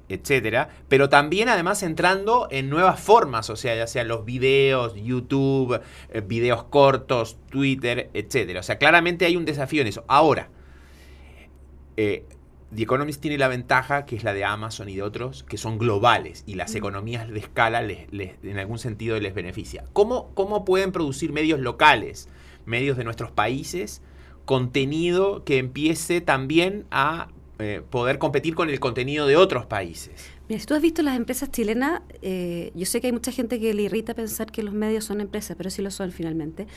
etcétera, 0.09 0.69
pero 0.87 1.09
también 1.09 1.47
además 1.47 1.83
entrando 1.83 2.47
en 2.49 2.71
nuevas 2.71 2.99
formas, 2.99 3.51
o 3.51 3.55
sea, 3.55 3.75
ya 3.75 3.85
sean 3.85 4.07
los 4.07 4.25
videos, 4.25 4.95
YouTube, 4.95 5.79
eh, 6.09 6.21
videos 6.21 6.63
cortos, 6.63 7.37
Twitter, 7.51 8.09
etcétera. 8.15 8.61
O 8.61 8.63
sea, 8.63 8.79
claramente 8.79 9.25
hay 9.25 9.37
un 9.37 9.45
desafío 9.45 9.81
en 9.81 9.87
eso. 9.89 10.03
Ahora, 10.07 10.49
eh, 11.97 12.25
The 12.73 12.83
Economist 12.83 13.21
tiene 13.21 13.37
la 13.37 13.49
ventaja, 13.49 14.05
que 14.05 14.15
es 14.15 14.23
la 14.23 14.33
de 14.33 14.45
Amazon 14.45 14.87
y 14.87 14.95
de 14.95 15.03
otros, 15.03 15.43
que 15.43 15.57
son 15.57 15.77
globales 15.77 16.43
y 16.47 16.55
las 16.55 16.73
economías 16.73 17.29
de 17.29 17.39
escala 17.39 17.81
les, 17.81 18.07
en 18.11 18.59
algún 18.59 18.79
sentido 18.79 19.19
les 19.19 19.33
beneficia. 19.33 19.83
¿Cómo, 19.91 20.31
¿Cómo 20.35 20.63
pueden 20.63 20.93
producir 20.93 21.33
medios 21.33 21.59
locales, 21.59 22.29
medios 22.65 22.95
de 22.95 23.03
nuestros 23.03 23.29
países, 23.29 24.01
contenido 24.45 25.43
que 25.43 25.57
empiece 25.57 26.21
también 26.21 26.85
a 26.91 27.27
eh, 27.59 27.81
poder 27.89 28.19
competir 28.19 28.55
con 28.55 28.69
el 28.69 28.79
contenido 28.79 29.27
de 29.27 29.35
otros 29.35 29.65
países? 29.65 30.13
Mira, 30.47 30.61
si 30.61 30.65
tú 30.65 30.73
has 30.73 30.81
visto 30.81 31.01
las 31.01 31.17
empresas 31.17 31.51
chilenas, 31.51 32.01
eh, 32.21 32.71
yo 32.73 32.85
sé 32.85 33.01
que 33.01 33.07
hay 33.07 33.13
mucha 33.13 33.33
gente 33.33 33.59
que 33.59 33.73
le 33.73 33.83
irrita 33.83 34.13
pensar 34.13 34.49
que 34.49 34.63
los 34.63 34.73
medios 34.73 35.03
son 35.03 35.19
empresas, 35.19 35.57
pero 35.57 35.69
sí 35.69 35.81
lo 35.81 35.91
son 35.91 36.11
finalmente. 36.11 36.67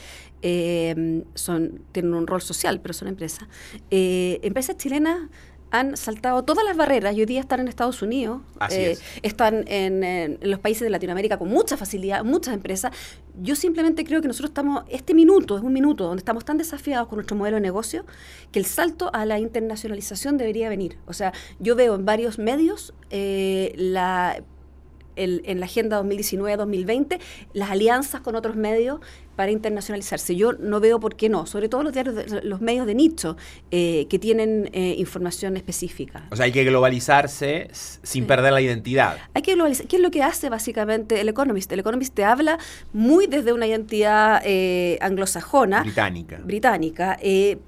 Eh, 0.41 1.23
son, 1.35 1.81
tienen 1.93 2.13
un 2.13 2.27
rol 2.27 2.41
social, 2.41 2.81
pero 2.81 2.93
son 2.93 3.07
empresas. 3.07 3.47
empresas 3.89 4.77
chilenas 4.77 5.29
han 5.71 5.97
saltado 5.97 6.43
todas 6.43 6.63
las 6.63 6.77
barreras 6.77 7.15
y 7.15 7.19
hoy 7.19 7.25
día 7.25 7.39
están 7.39 7.59
en 7.59 7.67
Estados 7.67 8.01
Unidos, 8.01 8.41
eh, 8.69 8.97
están 9.23 9.65
en, 9.67 10.37
los 10.41 10.59
países 10.59 10.81
de 10.81 10.89
Latinoamérica 10.89 11.37
con 11.37 11.49
mucha 11.49 11.75
facilidad, 11.77 12.23
muchas 12.23 12.53
empresas. 12.53 12.91
Yo 13.41 13.55
simplemente 13.55 14.05
creo 14.05 14.21
que 14.21 14.27
nosotros 14.27 14.51
estamos, 14.51 14.83
este 14.89 15.13
minuto 15.13 15.57
es 15.57 15.63
un 15.63 15.73
minuto 15.73 16.05
donde 16.05 16.21
estamos 16.21 16.45
tan 16.45 16.57
desafiados 16.57 17.07
con 17.07 17.17
nuestro 17.17 17.35
modelo 17.35 17.55
de 17.55 17.61
negocio 17.61 18.05
que 18.51 18.59
el 18.59 18.65
salto 18.65 19.09
a 19.13 19.25
la 19.25 19.39
internacionalización 19.39 20.37
debería 20.37 20.69
venir. 20.69 20.97
O 21.07 21.13
sea, 21.13 21.33
yo 21.59 21.75
veo 21.75 21.95
en 21.95 22.05
varios 22.05 22.39
medios 22.39 22.93
eh, 23.09 23.73
la 23.75 24.41
en 25.17 25.59
la 25.59 25.65
Agenda 25.65 26.01
2019-2020 26.03 27.19
las 27.53 27.71
alianzas 27.71 28.21
con 28.21 28.35
otros 28.35 28.55
medios 28.57 28.99
para 29.35 29.51
internacionalizarse. 29.51 30.35
Yo 30.35 30.53
no 30.53 30.79
veo 30.79 30.99
por 30.99 31.15
qué 31.15 31.29
no, 31.29 31.45
sobre 31.45 31.69
todo 31.69 31.83
los 31.83 31.93
diarios, 31.93 32.15
los 32.43 32.61
medios 32.61 32.87
de 32.87 32.95
nicho 32.95 33.37
eh, 33.71 34.07
que 34.09 34.19
tienen 34.19 34.69
eh, 34.73 34.95
información 34.97 35.57
específica. 35.57 36.27
O 36.31 36.35
sea, 36.35 36.45
hay 36.45 36.51
que 36.51 36.63
globalizarse 36.63 37.69
sin 37.71 38.25
perder 38.25 38.53
la 38.53 38.61
identidad. 38.61 39.17
Hay 39.33 39.41
que 39.41 39.55
globalizar. 39.55 39.87
¿Qué 39.87 39.97
es 39.97 40.01
lo 40.01 40.11
que 40.11 40.23
hace 40.23 40.49
básicamente 40.49 41.19
el 41.19 41.29
Economist? 41.29 41.71
El 41.71 41.79
Economist 41.79 42.13
te 42.13 42.23
habla 42.23 42.57
muy 42.93 43.27
desde 43.27 43.53
una 43.53 43.67
identidad 43.67 44.41
eh, 44.45 44.97
anglosajona. 45.01 45.83
Británica. 45.83 46.39
Británica, 46.43 47.19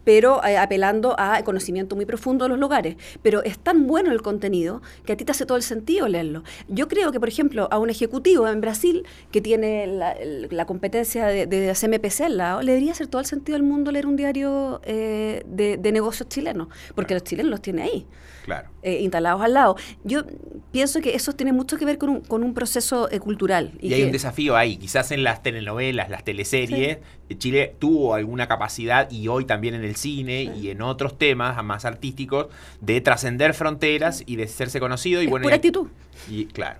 pero 0.03 0.41
apelando 0.43 1.15
a 1.19 1.43
conocimiento 1.43 1.95
muy 1.95 2.05
profundo 2.05 2.45
de 2.45 2.49
los 2.49 2.59
lugares. 2.59 2.95
Pero 3.21 3.43
es 3.43 3.59
tan 3.59 3.87
bueno 3.87 4.11
el 4.11 4.21
contenido 4.21 4.81
que 5.05 5.13
a 5.13 5.17
ti 5.17 5.25
te 5.25 5.31
hace 5.31 5.45
todo 5.45 5.57
el 5.57 5.63
sentido 5.63 6.07
leerlo. 6.07 6.43
Yo 6.67 6.87
creo 6.87 7.11
que, 7.11 7.19
por 7.19 7.29
ejemplo, 7.29 7.67
a 7.71 7.79
un 7.79 7.89
ejecutivo 7.89 8.47
en 8.47 8.61
Brasil 8.61 9.05
que 9.31 9.41
tiene 9.41 9.87
la, 9.87 10.65
competencia 10.65 11.27
de 11.27 11.56
de 11.56 11.56
CMPC 11.73 12.21
al 12.21 12.37
lado, 12.37 12.61
le 12.61 12.71
debería 12.71 12.91
hacer 12.91 13.07
todo 13.07 13.21
el 13.21 13.27
sentido 13.27 13.57
del 13.57 13.63
mundo 13.63 13.91
leer 13.91 14.05
un 14.05 14.15
diario 14.15 14.81
eh, 14.83 15.43
de, 15.45 15.77
negocios 15.91 16.29
chilenos, 16.29 16.67
porque 16.95 17.13
los 17.13 17.23
chilenos 17.23 17.49
los 17.49 17.61
tiene 17.61 17.83
ahí, 17.83 18.05
claro. 18.45 18.69
Eh, 18.81 18.99
instalados 19.01 19.41
al 19.41 19.53
lado. 19.53 19.75
Yo 20.03 20.23
pienso 20.71 21.01
que 21.01 21.15
eso 21.15 21.33
tiene 21.33 21.53
mucho 21.53 21.77
que 21.77 21.85
ver 21.85 21.97
con 21.97 22.09
un, 22.09 22.21
con 22.21 22.43
un 22.43 22.53
proceso 22.53 23.09
eh, 23.11 23.19
cultural. 23.19 23.71
Y, 23.79 23.93
hay 23.93 24.03
un 24.03 24.11
desafío 24.11 24.55
ahí, 24.55 24.77
quizás 24.77 25.11
en 25.11 25.23
las 25.23 25.43
telenovelas, 25.43 26.09
las 26.09 26.23
teleseries, 26.23 26.97
Chile 27.37 27.75
tuvo 27.79 28.13
alguna 28.13 28.47
capacidad, 28.47 29.09
y 29.11 29.27
hoy 29.27 29.45
también 29.45 29.75
en 29.75 29.83
el 29.83 29.95
cine 29.95 30.43
y 30.43 30.69
en 30.69 30.81
otros 30.81 31.17
temas 31.17 31.61
más 31.63 31.85
artísticos, 31.85 32.47
de 32.81 33.01
trascender 33.01 33.53
fronteras 33.53 34.23
y 34.25 34.35
de 34.35 34.43
hacerse 34.43 34.79
conocido. 34.79 35.21
Y 35.21 35.27
bueno, 35.27 35.43
pura 35.43 35.55
actitud. 35.55 35.87
Y 36.29 36.45
claro. 36.45 36.79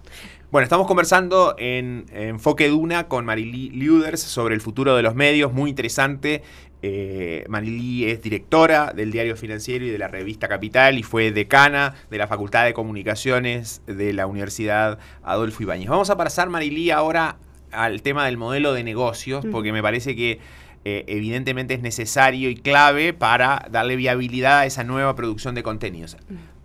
Bueno, 0.50 0.64
estamos 0.64 0.88
conversando 0.88 1.56
en 1.58 2.06
Enfoque 2.14 2.70
Duna 2.70 3.10
con 3.10 3.26
Marily 3.26 3.70
Liuders 3.72 4.22
sobre 4.22 4.56
el 4.56 4.62
futuro 4.62 4.96
de 4.96 5.04
los 5.04 5.14
medios, 5.14 5.52
muy 5.52 5.70
interesante. 5.70 6.42
Eh, 6.82 7.44
Marilí 7.50 8.06
es 8.06 8.22
directora 8.22 8.94
del 8.96 9.12
Diario 9.12 9.36
Financiero 9.36 9.84
y 9.84 9.90
de 9.90 9.98
la 9.98 10.08
revista 10.08 10.48
Capital 10.48 10.98
y 10.98 11.04
fue 11.04 11.34
decana 11.34 11.96
de 12.10 12.18
la 12.18 12.28
Facultad 12.28 12.64
de 12.64 12.74
Comunicaciones 12.74 13.82
de 13.88 14.14
la 14.14 14.26
Universidad 14.26 15.00
Adolfo 15.22 15.64
Ibáñez. 15.64 15.90
Vamos 15.90 16.10
a 16.10 16.16
pasar, 16.16 16.48
Marilí, 16.48 16.92
ahora 16.92 17.36
al 17.74 18.02
tema 18.02 18.26
del 18.26 18.38
modelo 18.38 18.72
de 18.72 18.86
negocios, 18.86 19.46
porque 19.52 19.74
me 19.74 19.82
parece 19.82 20.16
que 20.16 20.40
eh, 20.86 21.04
evidentemente 21.08 21.74
es 21.74 21.82
necesario 21.82 22.50
y 22.50 22.56
clave 22.56 23.12
para 23.12 23.68
darle 23.70 23.98
viabilidad 23.98 24.60
a 24.60 24.66
esa 24.66 24.86
nueva 24.86 25.14
producción 25.14 25.56
de 25.56 25.64
contenidos. 25.64 26.16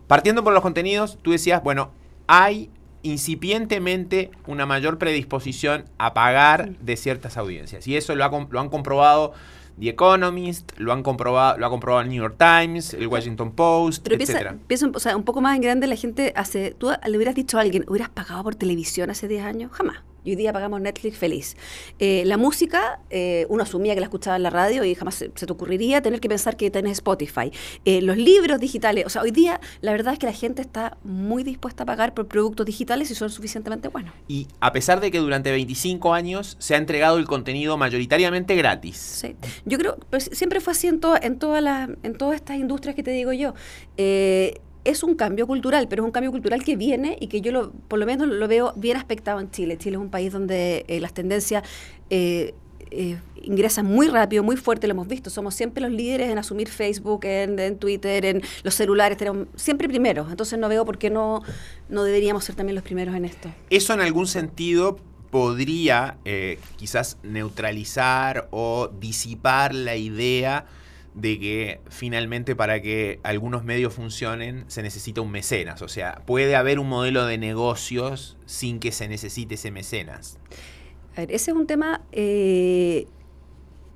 Partiendo 0.07 0.45
por 0.45 0.53
los 0.53 0.63
contenidos, 0.63 1.19
tú 1.21 1.33
decías, 1.33 1.65
bueno, 1.65 1.91
hay 2.29 2.71
incipientemente 3.03 4.31
una 4.47 4.67
mayor 4.67 4.99
predisposición 4.99 5.85
a 5.99 6.15
pagar 6.15 6.77
de 6.79 6.97
ciertas 6.97 7.37
audiencias. 7.37 7.87
Y 7.87 7.97
eso 7.97 8.15
lo, 8.15 8.49
lo 8.51 8.61
han 8.61 8.69
comprobado 8.69 9.33
The 9.79 9.89
Economist, 9.89 10.73
lo 10.79 10.93
han 10.93 11.03
comprobado, 11.03 11.59
lo 11.59 11.67
ha 11.67 11.71
comprobado 11.71 12.03
el 12.03 12.09
New 12.11 12.23
York 12.23 12.37
Times, 12.39 12.95
el 12.95 13.07
Washington 13.07 13.53
Post, 13.53 14.05
Pero 14.05 14.17
piensa, 14.17 14.55
piensa, 14.67 14.91
o 14.95 15.01
sea, 15.01 15.17
un 15.17 15.25
poco 15.25 15.41
más 15.41 15.57
en 15.57 15.63
grande 15.63 15.87
la 15.87 15.97
gente 15.97 16.33
hace, 16.37 16.73
tú 16.73 16.91
le 16.91 17.17
hubieras 17.17 17.35
dicho 17.35 17.59
a 17.59 17.63
alguien, 17.63 17.85
¿hubieras 17.89 18.11
pagado 18.11 18.43
por 18.43 18.55
televisión 18.55 19.11
hace 19.11 19.29
10 19.29 19.45
años? 19.45 19.73
Jamás. 19.73 19.99
Y 20.25 20.31
hoy 20.31 20.37
día 20.37 20.53
pagamos 20.53 20.81
Netflix 20.81 21.19
feliz. 21.19 21.57
Eh, 21.99 22.23
la 22.27 22.37
música, 22.37 23.01
eh, 23.11 23.47
uno 23.49 23.65
asumía 23.65 23.95
que 23.95 24.01
la 24.01 24.07
escuchaba 24.07 24.37
en 24.37 24.43
la 24.43 24.51
radio 24.51 24.85
y 24.85 24.95
jamás 24.95 25.17
se, 25.17 25.29
te 25.29 25.53
ocurriría 25.53 26.01
tener 26.01 26.21
que 26.21 26.29
pensar 26.29 26.57
que 26.57 26.71
tenés 26.71 26.93
Spotify. 26.93 27.53
Eh, 27.85 28.03
los 28.03 28.17
libros 28.17 28.61
digitales, 28.61 29.05
o 29.07 29.09
sea, 29.09 29.23
hoy 29.23 29.33
día 29.33 29.61
la 29.81 29.93
verdad 29.93 30.13
es 30.13 30.19
que 30.19 30.27
la 30.27 30.33
gente 30.33 30.63
está 30.63 30.97
muy 31.03 31.43
dispuesta 31.43 31.83
a 31.83 31.87
pagar 31.87 32.15
por 32.15 32.29
productos 32.29 32.67
digitales 32.67 33.09
si 33.09 33.15
son 33.15 33.31
suficientemente 33.31 33.89
buenos. 33.89 34.15
Y 34.29 34.47
a 34.61 34.73
pesar 34.73 35.01
de 35.01 35.11
que 35.11 35.19
durante 35.19 35.51
25 35.51 36.15
años 36.15 36.57
se 36.61 36.75
ha 36.75 36.79
entregado 36.79 37.19
el 37.19 37.27
contenido 37.27 37.77
mayoritariamente 37.77 38.55
gratis. 38.55 38.97
Sí, 38.97 39.37
yo 39.65 39.79
creo, 39.79 39.97
pues, 40.11 40.31
siempre 40.33 40.61
fue 40.61 40.73
así 40.73 40.87
en, 40.87 41.01
en, 41.23 41.39
todas 41.39 41.89
en 42.03 42.17
todas 42.17 42.37
estas 42.37 42.57
industrias 42.57 42.95
que 42.95 43.03
te 43.03 43.11
digo 43.11 43.33
yo 43.33 43.55
es 44.85 45.03
un 45.03 45.15
cambio 45.15 45.47
cultural, 45.47 45.87
pero 45.89 46.03
es 46.03 46.07
un 46.07 46.13
cambio 46.13 46.31
cultural 46.31 46.65
que 46.65 46.77
viene 46.77 47.17
y 47.21 47.29
que 47.29 47.41
yo 47.41 47.53
lo, 47.53 47.71
por 47.73 47.99
lo 47.99 48.07
menos 48.07 48.29
lo 48.29 48.49
veo 48.49 48.73
bien 48.77 48.97
aspectado 48.97 49.41
en 49.41 49.51
Chile. 49.51 49.79
Chile 49.79 49.97
es 49.97 50.03
un 50.03 50.11
país 50.11 50.33
donde 50.33 50.85
eh, 50.89 51.01
las 51.01 51.15
tendencias 51.15 51.63
eh, 52.11 52.55
eh, 52.91 53.19
ingresan 53.43 53.87
muy 53.87 54.09
rápido, 54.09 54.43
muy 54.43 54.57
fuerte, 54.57 54.87
lo 54.87 54.93
hemos 54.93 55.09
visto. 55.09 55.31
Somos 55.31 55.55
siempre 55.55 55.83
los 55.83 55.93
líderes 55.93 56.31
en 56.31 56.39
asumir 56.39 56.69
Facebook, 56.69 57.25
en, 57.25 57.79
Twitter, 57.79 58.25
en 58.25 58.43
los 58.65 58.75
celulares, 58.75 59.17
tenemos 59.17 59.47
siempre 59.55 59.89
primeros. 59.89 60.31
Entonces 60.31 60.59
no 60.59 60.69
veo 60.69 60.85
por 60.85 60.99
qué 60.99 61.11
no, 61.11 61.43
no 61.89 62.03
deberíamos 62.03 62.45
ser 62.45 62.57
también 62.57 62.75
los 62.75 62.85
primeros 62.85 63.15
en 63.15 63.25
esto. 63.25 63.51
Eso 63.71 63.95
en 63.95 64.01
algún 64.01 64.27
sentido 64.27 64.99
podría 65.31 66.19
quizás 66.77 67.17
neutralizar 67.23 68.49
o 68.51 68.89
disipar 69.01 69.75
la 69.75 69.97
idea 69.97 70.67
de 71.15 71.39
que 71.39 71.81
finalmente 71.89 72.57
para 72.57 72.81
que 72.81 73.21
algunos 73.23 73.65
medios 73.65 73.95
funcionen 73.95 74.65
se 74.69 74.83
necesita 74.83 75.21
un 75.21 75.31
mecenas. 75.31 75.83
O 75.83 75.89
sea, 75.89 76.23
puede 76.27 76.57
haber 76.57 76.79
un 76.79 76.89
modelo 76.89 77.27
de 77.27 77.39
negocios 77.39 78.37
sin 78.47 78.81
que 78.81 78.93
se 78.93 79.09
necesite 79.09 79.55
ese 79.55 79.71
mecenas. 79.71 80.39
A 81.17 81.21
ver, 81.21 81.33
ese 81.33 81.51
es 81.51 81.57
un 81.57 81.67
tema 81.67 82.03
eh, 82.13 83.07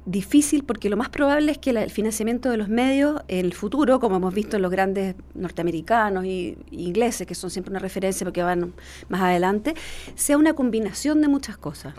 difícil 0.07 0.65
porque 0.65 0.89
lo 0.89 0.97
más 0.97 1.09
probable 1.11 1.53
es 1.53 1.59
que 1.59 1.71
el 1.71 1.91
financiamiento 1.91 2.49
de 2.49 2.57
los 2.57 2.69
medios 2.69 3.21
en 3.29 3.45
el 3.45 3.53
futuro, 3.53 4.01
como 4.01 4.17
hemos 4.17 4.33
visto 4.33 4.57
en 4.57 4.63
los 4.63 4.71
grandes 4.71 5.17
norteamericanos 5.35 6.25
e 6.25 6.57
ingleses, 6.71 7.27
que 7.27 7.35
son 7.35 7.51
siempre 7.51 7.71
una 7.71 7.81
referencia 7.81 8.25
porque 8.25 8.43
van 8.43 8.73
más 9.09 9.21
adelante, 9.21 9.75
sea 10.15 10.39
una 10.39 10.55
combinación 10.55 11.21
de 11.21 11.29
muchas 11.29 11.59
cosas. 11.59 11.95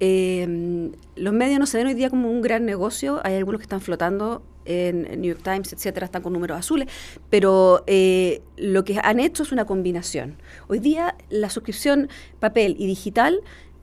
Eh, 0.00 0.90
los 1.16 1.32
medios 1.34 1.60
no 1.60 1.66
se 1.66 1.76
ven 1.76 1.86
hoy 1.86 1.94
día 1.94 2.08
como 2.08 2.30
un 2.30 2.40
gran 2.40 2.64
negocio, 2.64 3.20
hay 3.22 3.34
algunos 3.34 3.60
que 3.60 3.64
están 3.64 3.82
flotando 3.82 4.42
en 4.64 5.20
New 5.20 5.32
York 5.32 5.42
Times, 5.42 5.72
etcétera, 5.72 6.06
están 6.06 6.22
con 6.22 6.32
números 6.32 6.58
azules, 6.58 6.88
pero 7.28 7.82
eh, 7.86 8.42
lo 8.56 8.84
que 8.84 8.98
han 9.02 9.20
hecho 9.20 9.42
es 9.42 9.52
una 9.52 9.64
combinación. 9.64 10.36
Hoy 10.68 10.78
día 10.78 11.16
la 11.28 11.50
suscripción 11.50 12.08
papel 12.38 12.76
y 12.78 12.86
digital 12.86 13.40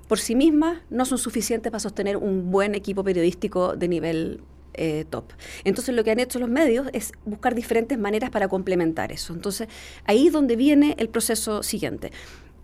por 0.08 0.20
sí 0.20 0.36
mismas 0.36 0.80
no 0.89 1.06
son 1.06 1.17
suficientes 1.17 1.72
para 1.72 1.80
sostener 1.80 2.17
un 2.17 2.52
buen 2.52 2.76
equipo 2.76 3.04
periodístico 3.04 3.76
de 3.76 3.88
nivel 3.88 4.41
eh, 4.74 5.06
top. 5.10 5.34
Entonces 5.63 5.96
lo 5.96 6.04
que 6.04 6.12
han 6.12 6.20
hecho 6.20 6.38
los 6.39 6.50
medios 6.50 6.88
es 6.93 7.12
buscar 7.26 7.56
diferentes 7.56 7.98
maneras 7.98 8.30
para 8.30 8.48
complementar 8.48 9.12
eso. 9.12 9.34
Entonces 9.34 9.67
ahí 10.06 10.28
es 10.28 10.34
donde 10.34 10.56
viene 10.56 10.96
el 11.00 11.10
proceso 11.10 11.63
siguiente. 11.63 12.12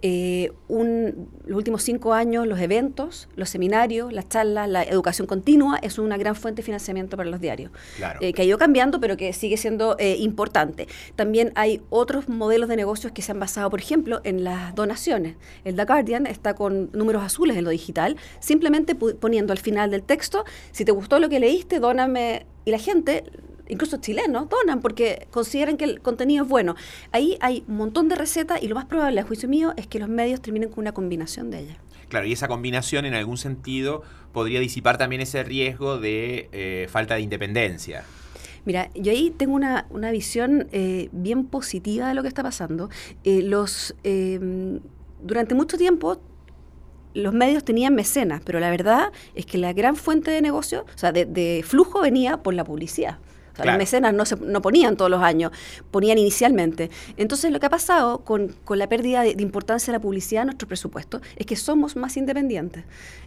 Eh, 0.06 0.52
los 0.68 1.58
últimos 1.58 1.82
cinco 1.82 2.14
años 2.14 2.46
los 2.46 2.60
eventos, 2.60 3.30
los 3.38 3.50
seminarios, 3.50 4.12
las 4.12 4.28
charlas, 4.28 4.68
la 4.68 4.84
educación 4.84 5.28
continua 5.28 5.80
es 5.82 5.98
una 5.98 6.18
gran 6.18 6.36
fuente 6.36 6.62
de 6.62 6.66
financiamiento 6.66 7.16
para 7.16 7.30
los 7.30 7.40
diarios, 7.40 7.72
eh, 8.20 8.34
que 8.34 8.42
ha 8.42 8.46
ido 8.46 8.58
cambiando, 8.58 9.00
pero 9.00 9.16
que 9.16 9.32
sigue 9.32 9.56
siendo 9.56 9.96
eh, 10.00 10.18
importante. 10.20 10.90
También 11.16 11.54
hay 11.56 11.82
otros 11.90 12.28
modelos 12.28 12.68
de 12.68 12.76
negocios 12.76 13.14
que 13.14 13.22
se 13.22 13.32
han 13.32 13.40
basado, 13.40 13.70
por 13.70 13.80
ejemplo, 13.80 14.20
en 14.26 14.44
las 14.44 14.76
donaciones. 14.76 15.38
El 15.64 15.78
The 15.78 15.86
Guardian 15.86 16.28
está 16.28 16.54
con 16.54 16.90
números 16.92 17.24
azules 17.24 17.56
en 17.56 17.64
lo 17.64 17.70
digital, 17.70 18.18
simplemente 18.42 18.96
poniendo 18.96 19.54
al 19.54 19.60
final 19.60 19.90
del 19.90 20.04
texto, 20.04 20.44
si 20.74 20.84
te 20.84 20.92
gustó 20.92 21.20
lo 21.20 21.30
que 21.30 21.40
leíste, 21.40 21.80
dóname. 21.80 22.46
Y 22.66 22.72
la 22.72 22.78
gente 22.78 23.24
incluso 23.68 23.98
chilenos, 23.98 24.48
donan 24.50 24.82
porque 24.82 25.28
consideran 25.32 25.78
que 25.78 25.86
el 25.86 26.02
contenido 26.02 26.44
es 26.44 26.50
bueno. 26.50 26.76
Ahí 27.12 27.38
hay 27.42 27.64
un 27.68 27.78
montón 27.78 28.10
de 28.10 28.16
recetas 28.16 28.62
y 28.62 28.68
lo 28.68 28.76
más 28.76 28.86
probable, 28.86 29.22
a 29.22 29.24
juicio 29.24 29.48
mío, 29.50 29.74
es 29.78 29.88
que 29.88 30.00
los 30.00 30.10
medios 30.10 30.42
terminen 30.42 30.70
con 30.70 30.80
una 30.80 30.94
combinación 30.94 31.52
de 31.52 31.60
ellas. 31.60 31.78
Claro, 32.10 32.28
y 32.28 32.34
esa 32.34 32.48
combinación 32.48 33.06
en 33.06 33.16
algún 33.16 33.38
sentido 33.38 34.04
podría 34.34 34.60
disipar 34.60 34.98
también 34.98 35.22
ese 35.22 35.44
riesgo 35.44 35.98
de 35.98 36.50
eh, 36.52 36.88
falta 36.90 37.16
de 37.16 37.22
independencia. 37.22 38.04
Mira, 38.66 38.90
yo 38.94 39.12
ahí 39.12 39.32
tengo 39.32 39.56
una, 39.56 39.88
visión 40.12 40.68
eh, 40.72 41.10
bien 41.12 41.46
positiva 41.46 42.08
de 42.08 42.14
lo 42.14 42.22
que 42.22 42.28
está 42.28 42.44
pasando. 42.44 42.90
Eh, 43.24 43.42
los 43.42 43.96
durante 45.22 45.56
mucho 45.56 45.78
tiempo 45.78 46.22
los 47.14 47.34
medios 47.34 47.64
tenían 47.64 47.96
mecenas, 47.96 48.42
pero 48.44 48.60
la 48.60 48.70
verdad 48.70 49.12
es 49.36 49.46
que 49.46 49.58
la 49.58 49.74
gran 49.74 49.96
fuente 49.96 50.32
de 50.32 50.42
negocio, 50.42 50.86
o 50.94 50.98
sea, 50.98 51.12
de 51.12 51.64
flujo 51.66 52.02
venía 52.02 52.38
por 52.38 52.54
la 52.54 52.64
publicidad. 52.64 53.20
Los 53.64 53.78
mecenas 53.78 54.14
no, 54.14 54.26
se, 54.26 54.36
no 54.38 54.62
ponían 54.62 54.98
todos 54.98 55.12
los 55.12 55.22
años, 55.22 55.52
ponían 55.92 56.18
inicialmente. 56.18 56.90
Entonces, 57.18 57.52
lo 57.52 57.60
que 57.60 57.68
ha 57.68 57.70
pasado 57.70 58.20
con, 58.20 58.56
la 58.70 58.88
pérdida 58.88 59.22
de, 59.22 59.36
importancia 59.40 59.92
de 59.92 59.98
la 59.98 60.02
publicidad 60.02 60.42
en 60.42 60.48
nuestro 60.48 60.68
presupuesto 60.68 61.22
es 61.36 61.46
que 61.46 61.56
somos 61.56 61.96
más 61.96 62.18
independientes. 62.18 62.84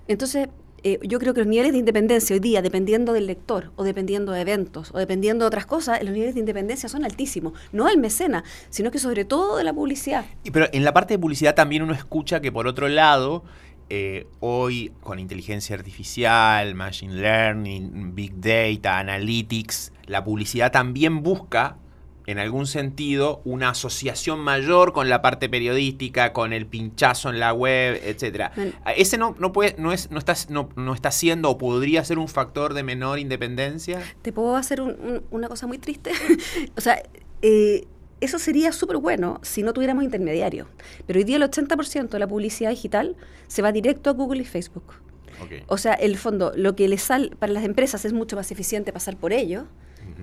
Entonces, 0.08 0.48
eh, 0.82 0.98
yo 1.02 1.18
creo 1.18 1.34
que 1.34 1.40
los 1.40 1.48
niveles 1.48 1.72
de 1.72 1.78
independencia 1.78 2.34
hoy 2.34 2.40
día, 2.40 2.62
dependiendo 2.62 3.12
del 3.12 3.26
lector, 3.26 3.72
o 3.76 3.84
dependiendo 3.84 4.32
de 4.32 4.40
eventos, 4.40 4.90
o 4.92 4.98
dependiendo 4.98 5.44
de 5.44 5.48
otras 5.48 5.66
cosas, 5.66 6.02
los 6.02 6.12
niveles 6.12 6.34
de 6.34 6.40
independencia 6.40 6.88
son 6.88 7.04
altísimos. 7.04 7.54
No 7.72 7.86
del 7.86 7.98
mecena, 7.98 8.44
sino 8.70 8.90
que 8.90 8.98
sobre 8.98 9.24
todo 9.24 9.56
de 9.56 9.64
la 9.64 9.72
publicidad. 9.72 10.24
pero 10.52 10.68
en 10.72 10.84
la 10.84 10.92
parte 10.92 11.14
de 11.14 11.18
publicidad 11.18 11.54
también 11.54 11.82
uno 11.82 11.94
escucha 11.94 12.40
que, 12.40 12.52
por 12.52 12.66
otro 12.66 12.88
lado, 12.88 13.42
eh, 13.88 14.26
hoy 14.40 14.92
con 15.02 15.18
inteligencia 15.18 15.76
artificial, 15.76 16.74
machine 16.74 17.14
learning, 17.14 18.14
big 18.14 18.40
data, 18.40 18.98
analytics, 18.98 19.92
la 20.06 20.24
publicidad 20.24 20.72
también 20.72 21.22
busca 21.22 21.76
en 22.26 22.38
algún 22.38 22.66
sentido 22.66 23.40
una 23.44 23.70
asociación 23.70 24.40
mayor 24.40 24.92
con 24.92 25.08
la 25.08 25.22
parte 25.22 25.48
periodística, 25.48 26.32
con 26.32 26.52
el 26.52 26.66
pinchazo 26.66 27.30
en 27.30 27.38
la 27.38 27.52
web, 27.52 28.00
etcétera. 28.02 28.52
Ese 28.96 29.16
no, 29.16 29.36
no 29.38 29.52
puede, 29.52 29.76
no 29.78 29.92
es, 29.92 30.10
no 30.10 30.18
está, 30.18 30.34
no, 30.48 30.68
no, 30.74 30.92
está 30.92 31.12
siendo 31.12 31.50
o 31.50 31.58
podría 31.58 32.04
ser 32.04 32.18
un 32.18 32.28
factor 32.28 32.74
de 32.74 32.82
menor 32.82 33.20
independencia. 33.20 34.02
Te 34.22 34.32
puedo 34.32 34.56
hacer 34.56 34.82
una 35.30 35.48
cosa 35.48 35.66
muy 35.68 35.78
triste. 35.78 36.10
o 36.76 36.80
sea, 36.80 37.00
eh, 37.42 37.86
eso 38.20 38.38
sería 38.38 38.72
súper 38.72 38.96
bueno 38.98 39.40
si 39.42 39.62
no 39.62 39.72
tuviéramos 39.72 40.04
intermediarios. 40.04 40.68
Pero 41.06 41.18
hoy 41.18 41.24
día 41.24 41.36
el 41.36 41.42
80% 41.42 42.08
de 42.08 42.18
la 42.18 42.26
publicidad 42.26 42.70
digital 42.70 43.16
se 43.46 43.62
va 43.62 43.72
directo 43.72 44.10
a 44.10 44.14
Google 44.14 44.42
y 44.42 44.44
Facebook. 44.44 44.94
O 45.68 45.76
sea, 45.76 45.92
el 45.94 46.16
fondo, 46.16 46.52
lo 46.56 46.74
que 46.74 46.88
les 46.88 47.02
sale 47.02 47.30
para 47.36 47.52
las 47.52 47.64
empresas 47.64 48.04
es 48.04 48.12
mucho 48.12 48.36
más 48.36 48.50
eficiente 48.50 48.92
pasar 48.92 49.16
por 49.16 49.32
ellos 49.32 49.64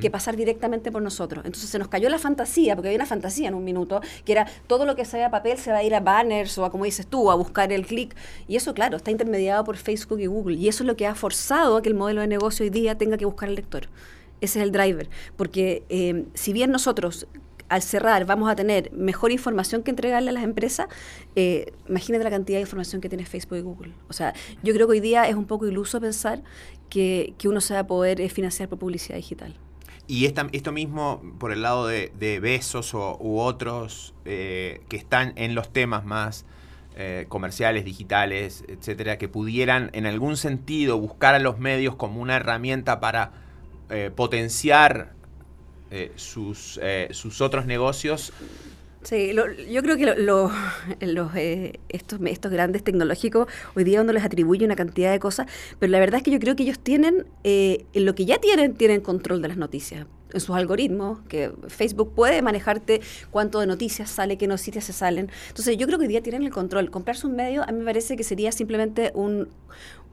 que 0.02 0.10
pasar 0.10 0.36
directamente 0.36 0.92
por 0.92 1.02
nosotros. 1.02 1.46
Entonces 1.46 1.70
se 1.70 1.78
nos 1.78 1.88
cayó 1.88 2.10
la 2.10 2.18
fantasía, 2.18 2.76
porque 2.76 2.90
había 2.90 2.98
una 2.98 3.06
fantasía 3.06 3.50
en 3.50 3.54
un 3.54 3.64
minuto, 3.64 4.02
que 4.26 4.32
era 4.32 4.48
todo 4.68 4.86
lo 4.86 4.96
que 4.96 5.06
sea 5.06 5.28
a 5.28 5.32
papel 5.32 5.58
se 5.58 5.72
va 5.72 5.78
a 5.78 5.84
ir 5.84 5.94
a 5.94 6.00
banners 6.00 6.58
o 6.58 6.66
a, 6.66 6.72
como 6.72 6.86
dices 6.86 7.08
tú, 7.08 7.30
a 7.30 7.36
buscar 7.36 7.72
el 7.72 7.86
clic. 7.86 8.16
Y 8.48 8.56
eso, 8.56 8.74
claro, 8.74 8.98
está 8.98 9.12
intermediado 9.12 9.64
por 9.64 9.78
Facebook 9.78 10.20
y 10.20 10.26
Google. 10.26 10.56
Y 10.58 10.68
eso 10.68 10.84
es 10.84 10.88
lo 10.88 10.96
que 10.96 11.06
ha 11.06 11.16
forzado 11.16 11.78
a 11.78 11.82
que 11.82 11.90
el 11.90 11.96
modelo 11.96 12.22
de 12.22 12.28
negocio 12.28 12.64
hoy 12.64 12.70
día 12.70 12.98
tenga 12.98 13.18
que 13.18 13.26
buscar 13.26 13.50
al 13.50 13.56
lector. 13.56 13.88
Ese 14.42 14.60
es 14.60 14.64
el 14.64 14.72
driver. 14.72 15.10
Porque 15.38 15.84
eh, 15.90 16.26
si 16.34 16.54
bien 16.54 16.72
nosotros 16.72 17.28
al 17.74 17.82
cerrar 17.82 18.26
vamos 18.26 18.52
a 18.52 18.56
tener 18.56 18.92
mejor 18.92 19.32
información 19.32 19.82
que 19.82 19.90
entregarle 19.90 20.30
a 20.30 20.34
las 20.34 20.44
empresas, 20.44 20.88
eh, 21.36 21.74
imagínate 21.90 22.24
la 22.24 22.30
cantidad 22.30 22.58
de 22.58 22.62
información 22.62 23.02
que 23.02 23.10
tiene 23.10 23.26
Facebook 23.26 23.58
y 23.58 23.62
Google. 23.62 23.94
O 24.10 24.14
sea, 24.14 24.34
yo 24.62 24.76
creo 24.76 24.86
que 24.86 24.92
hoy 24.92 25.00
día 25.00 25.28
es 25.28 25.36
un 25.36 25.46
poco 25.46 25.68
iluso 25.68 26.00
pensar 26.00 26.44
que, 26.90 27.34
uno 27.46 27.62
se 27.62 27.74
va 27.74 27.80
a 27.82 27.88
poder 27.88 28.22
eh, 28.22 28.30
financiar 28.30 28.70
por 28.70 28.78
publicidad 28.78 29.16
digital. 29.16 29.56
Y 30.06 30.26
esto 30.26 30.72
mismo 30.72 31.22
por 31.40 31.52
el 31.52 31.64
lado 31.64 31.88
de, 31.88 32.40
Besos 32.40 32.94
o, 32.94 33.18
u 33.20 33.40
otros 33.40 34.14
eh, 34.26 34.82
que 34.88 34.98
están 34.98 35.34
en 35.36 35.56
los 35.56 35.74
temas 35.74 36.06
más 36.06 36.46
comerciales, 37.28 37.86
digitales, 37.86 38.64
etcétera, 38.68 39.18
que 39.18 39.28
pudieran 39.28 39.90
en 39.94 40.06
algún 40.06 40.38
sentido 40.38 41.00
buscar 41.00 41.34
a 41.34 41.40
los 41.40 41.58
medios 41.58 41.96
como 41.96 42.22
una 42.22 42.36
herramienta 42.36 43.00
para 43.00 43.32
eh, 43.90 44.10
potenciar 44.16 45.13
eh, 45.94 46.12
sus, 46.16 46.80
sus 47.12 47.42
otros 47.42 47.66
negocios 47.66 48.34
Sí, 49.04 49.34
yo 49.70 49.84
creo 49.84 49.98
que 49.98 50.16
los, 50.16 50.52
estos, 51.90 52.20
estos 52.26 52.52
grandes 52.54 52.86
tecnológicos 52.86 53.48
hoy 53.76 53.84
día 53.84 54.00
uno 54.02 54.14
les 54.14 54.24
atribuye 54.24 54.66
una 54.66 54.78
cantidad 54.78 55.12
de 55.12 55.20
cosas, 55.20 55.48
pero 55.78 55.92
la 55.92 56.00
verdad 56.00 56.20
es 56.20 56.24
que 56.24 56.32
yo 56.32 56.40
creo 56.40 56.56
que 56.56 56.64
ellos 56.64 56.80
tienen, 56.80 57.26
en 57.44 58.06
lo 58.06 58.16
que 58.16 58.24
ya 58.24 58.40
tienen, 58.40 58.76
tienen 58.76 59.02
control 59.02 59.42
de 59.42 59.50
las 59.50 59.58
noticias 59.58 60.08
en 60.34 60.40
sus 60.40 60.56
algoritmos, 60.56 61.20
que 61.30 61.52
Facebook 61.68 62.14
puede 62.16 62.42
manejarte 62.42 63.02
cuánto 63.32 63.60
de 63.60 63.68
noticias 63.68 64.10
sale, 64.10 64.38
qué 64.38 64.48
noticias 64.48 64.84
se 64.84 64.94
salen. 64.94 65.30
Entonces 65.50 65.78
yo 65.78 65.86
creo 65.88 66.00
que 66.00 66.06
hoy 66.06 66.10
día 66.10 66.22
tienen 66.22 66.44
el 66.44 66.52
control. 66.52 66.90
Comprarse 66.90 67.28
un 67.28 67.36
medio 67.36 67.64
a 67.64 67.72
mí 67.72 67.80
me 67.80 67.86
parece 67.86 68.18
que 68.18 68.24
sería 68.24 68.52
simplemente 68.52 69.12
un, 69.14 69.50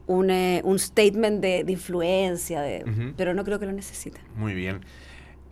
un, 0.06 0.30
eh, 0.30 0.62
statement 0.76 1.40
de, 1.40 1.64
influencia, 1.68 2.60
de, 2.60 3.12
pero 3.16 3.34
no 3.34 3.44
creo 3.44 3.58
que 3.58 3.66
lo 3.66 3.72
necesiten. 3.72 4.22
Muy 4.36 4.54
bien. 4.54 4.80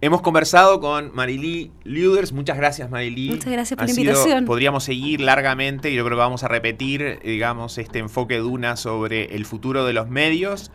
Hemos 0.01 0.23
conversado 0.23 0.79
con 0.79 1.11
Marilí 1.13 1.73
Luders. 1.83 2.33
Muchas 2.33 2.57
gracias, 2.57 2.89
Marilí. 2.89 3.31
Muchas 3.31 3.51
gracias 3.51 3.77
por 3.77 3.87
la 3.87 3.91
invitación. 3.91 4.45
podríamos 4.45 4.85
seguir 4.85 5.21
largamente 5.21 5.91
y 5.91 5.97
yo 5.97 6.05
creo 6.05 6.17
que 6.17 6.21
vamos 6.21 6.45
a 6.45 6.49
repetir, 6.49 7.19
digamos, 7.25 7.79
este 7.79 7.99
enfoque 7.99 8.35
de 8.35 8.43
una 8.43 8.77
sobre 8.77 9.35
el 9.35 9.45
futuro 9.45 9.85
de 9.85 9.93
los 9.93 10.09
medios. 10.09 10.71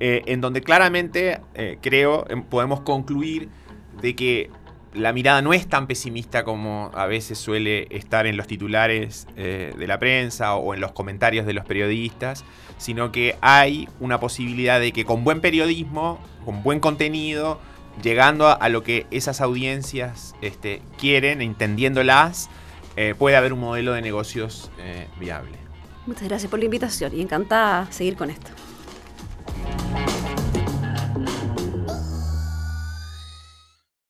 Eh, 0.00 0.22
en 0.26 0.40
donde 0.40 0.62
claramente 0.62 1.40
eh, 1.54 1.78
creo 1.80 2.24
em, 2.28 2.42
podemos 2.42 2.80
concluir 2.80 3.48
de 4.00 4.16
que 4.16 4.50
la 4.92 5.12
mirada 5.12 5.40
no 5.42 5.52
es 5.52 5.68
tan 5.68 5.86
pesimista 5.86 6.42
como 6.42 6.90
a 6.94 7.06
veces 7.06 7.38
suele 7.38 7.86
estar 7.90 8.26
en 8.26 8.36
los 8.36 8.46
titulares 8.46 9.26
eh, 9.36 9.72
de 9.76 9.86
la 9.86 9.98
prensa 9.98 10.56
o 10.56 10.74
en 10.74 10.80
los 10.80 10.92
comentarios 10.92 11.46
de 11.46 11.52
los 11.52 11.64
periodistas, 11.64 12.44
sino 12.78 13.12
que 13.12 13.36
hay 13.40 13.88
una 14.00 14.18
posibilidad 14.20 14.80
de 14.80 14.92
que 14.92 15.04
con 15.04 15.22
buen 15.22 15.40
periodismo, 15.40 16.18
con 16.44 16.62
buen 16.62 16.80
contenido, 16.80 17.60
llegando 18.02 18.48
a, 18.48 18.68
lo 18.68 18.82
que 18.82 19.06
esas 19.10 19.40
audiencias 19.40 20.34
este, 20.40 20.82
quieren, 20.98 21.42
entendiéndolas, 21.42 22.48
eh, 22.96 23.14
puede 23.18 23.36
haber 23.36 23.52
un 23.52 23.60
modelo 23.60 23.92
de 23.92 24.02
negocios 24.02 24.70
eh, 24.78 25.08
viable. 25.18 25.58
Muchas 26.06 26.24
gracias 26.24 26.50
por 26.50 26.58
la 26.58 26.66
invitación 26.66 27.12
y 27.14 27.22
encantada 27.22 27.90
seguir 27.90 28.16
con 28.16 28.30
esto. 28.30 28.50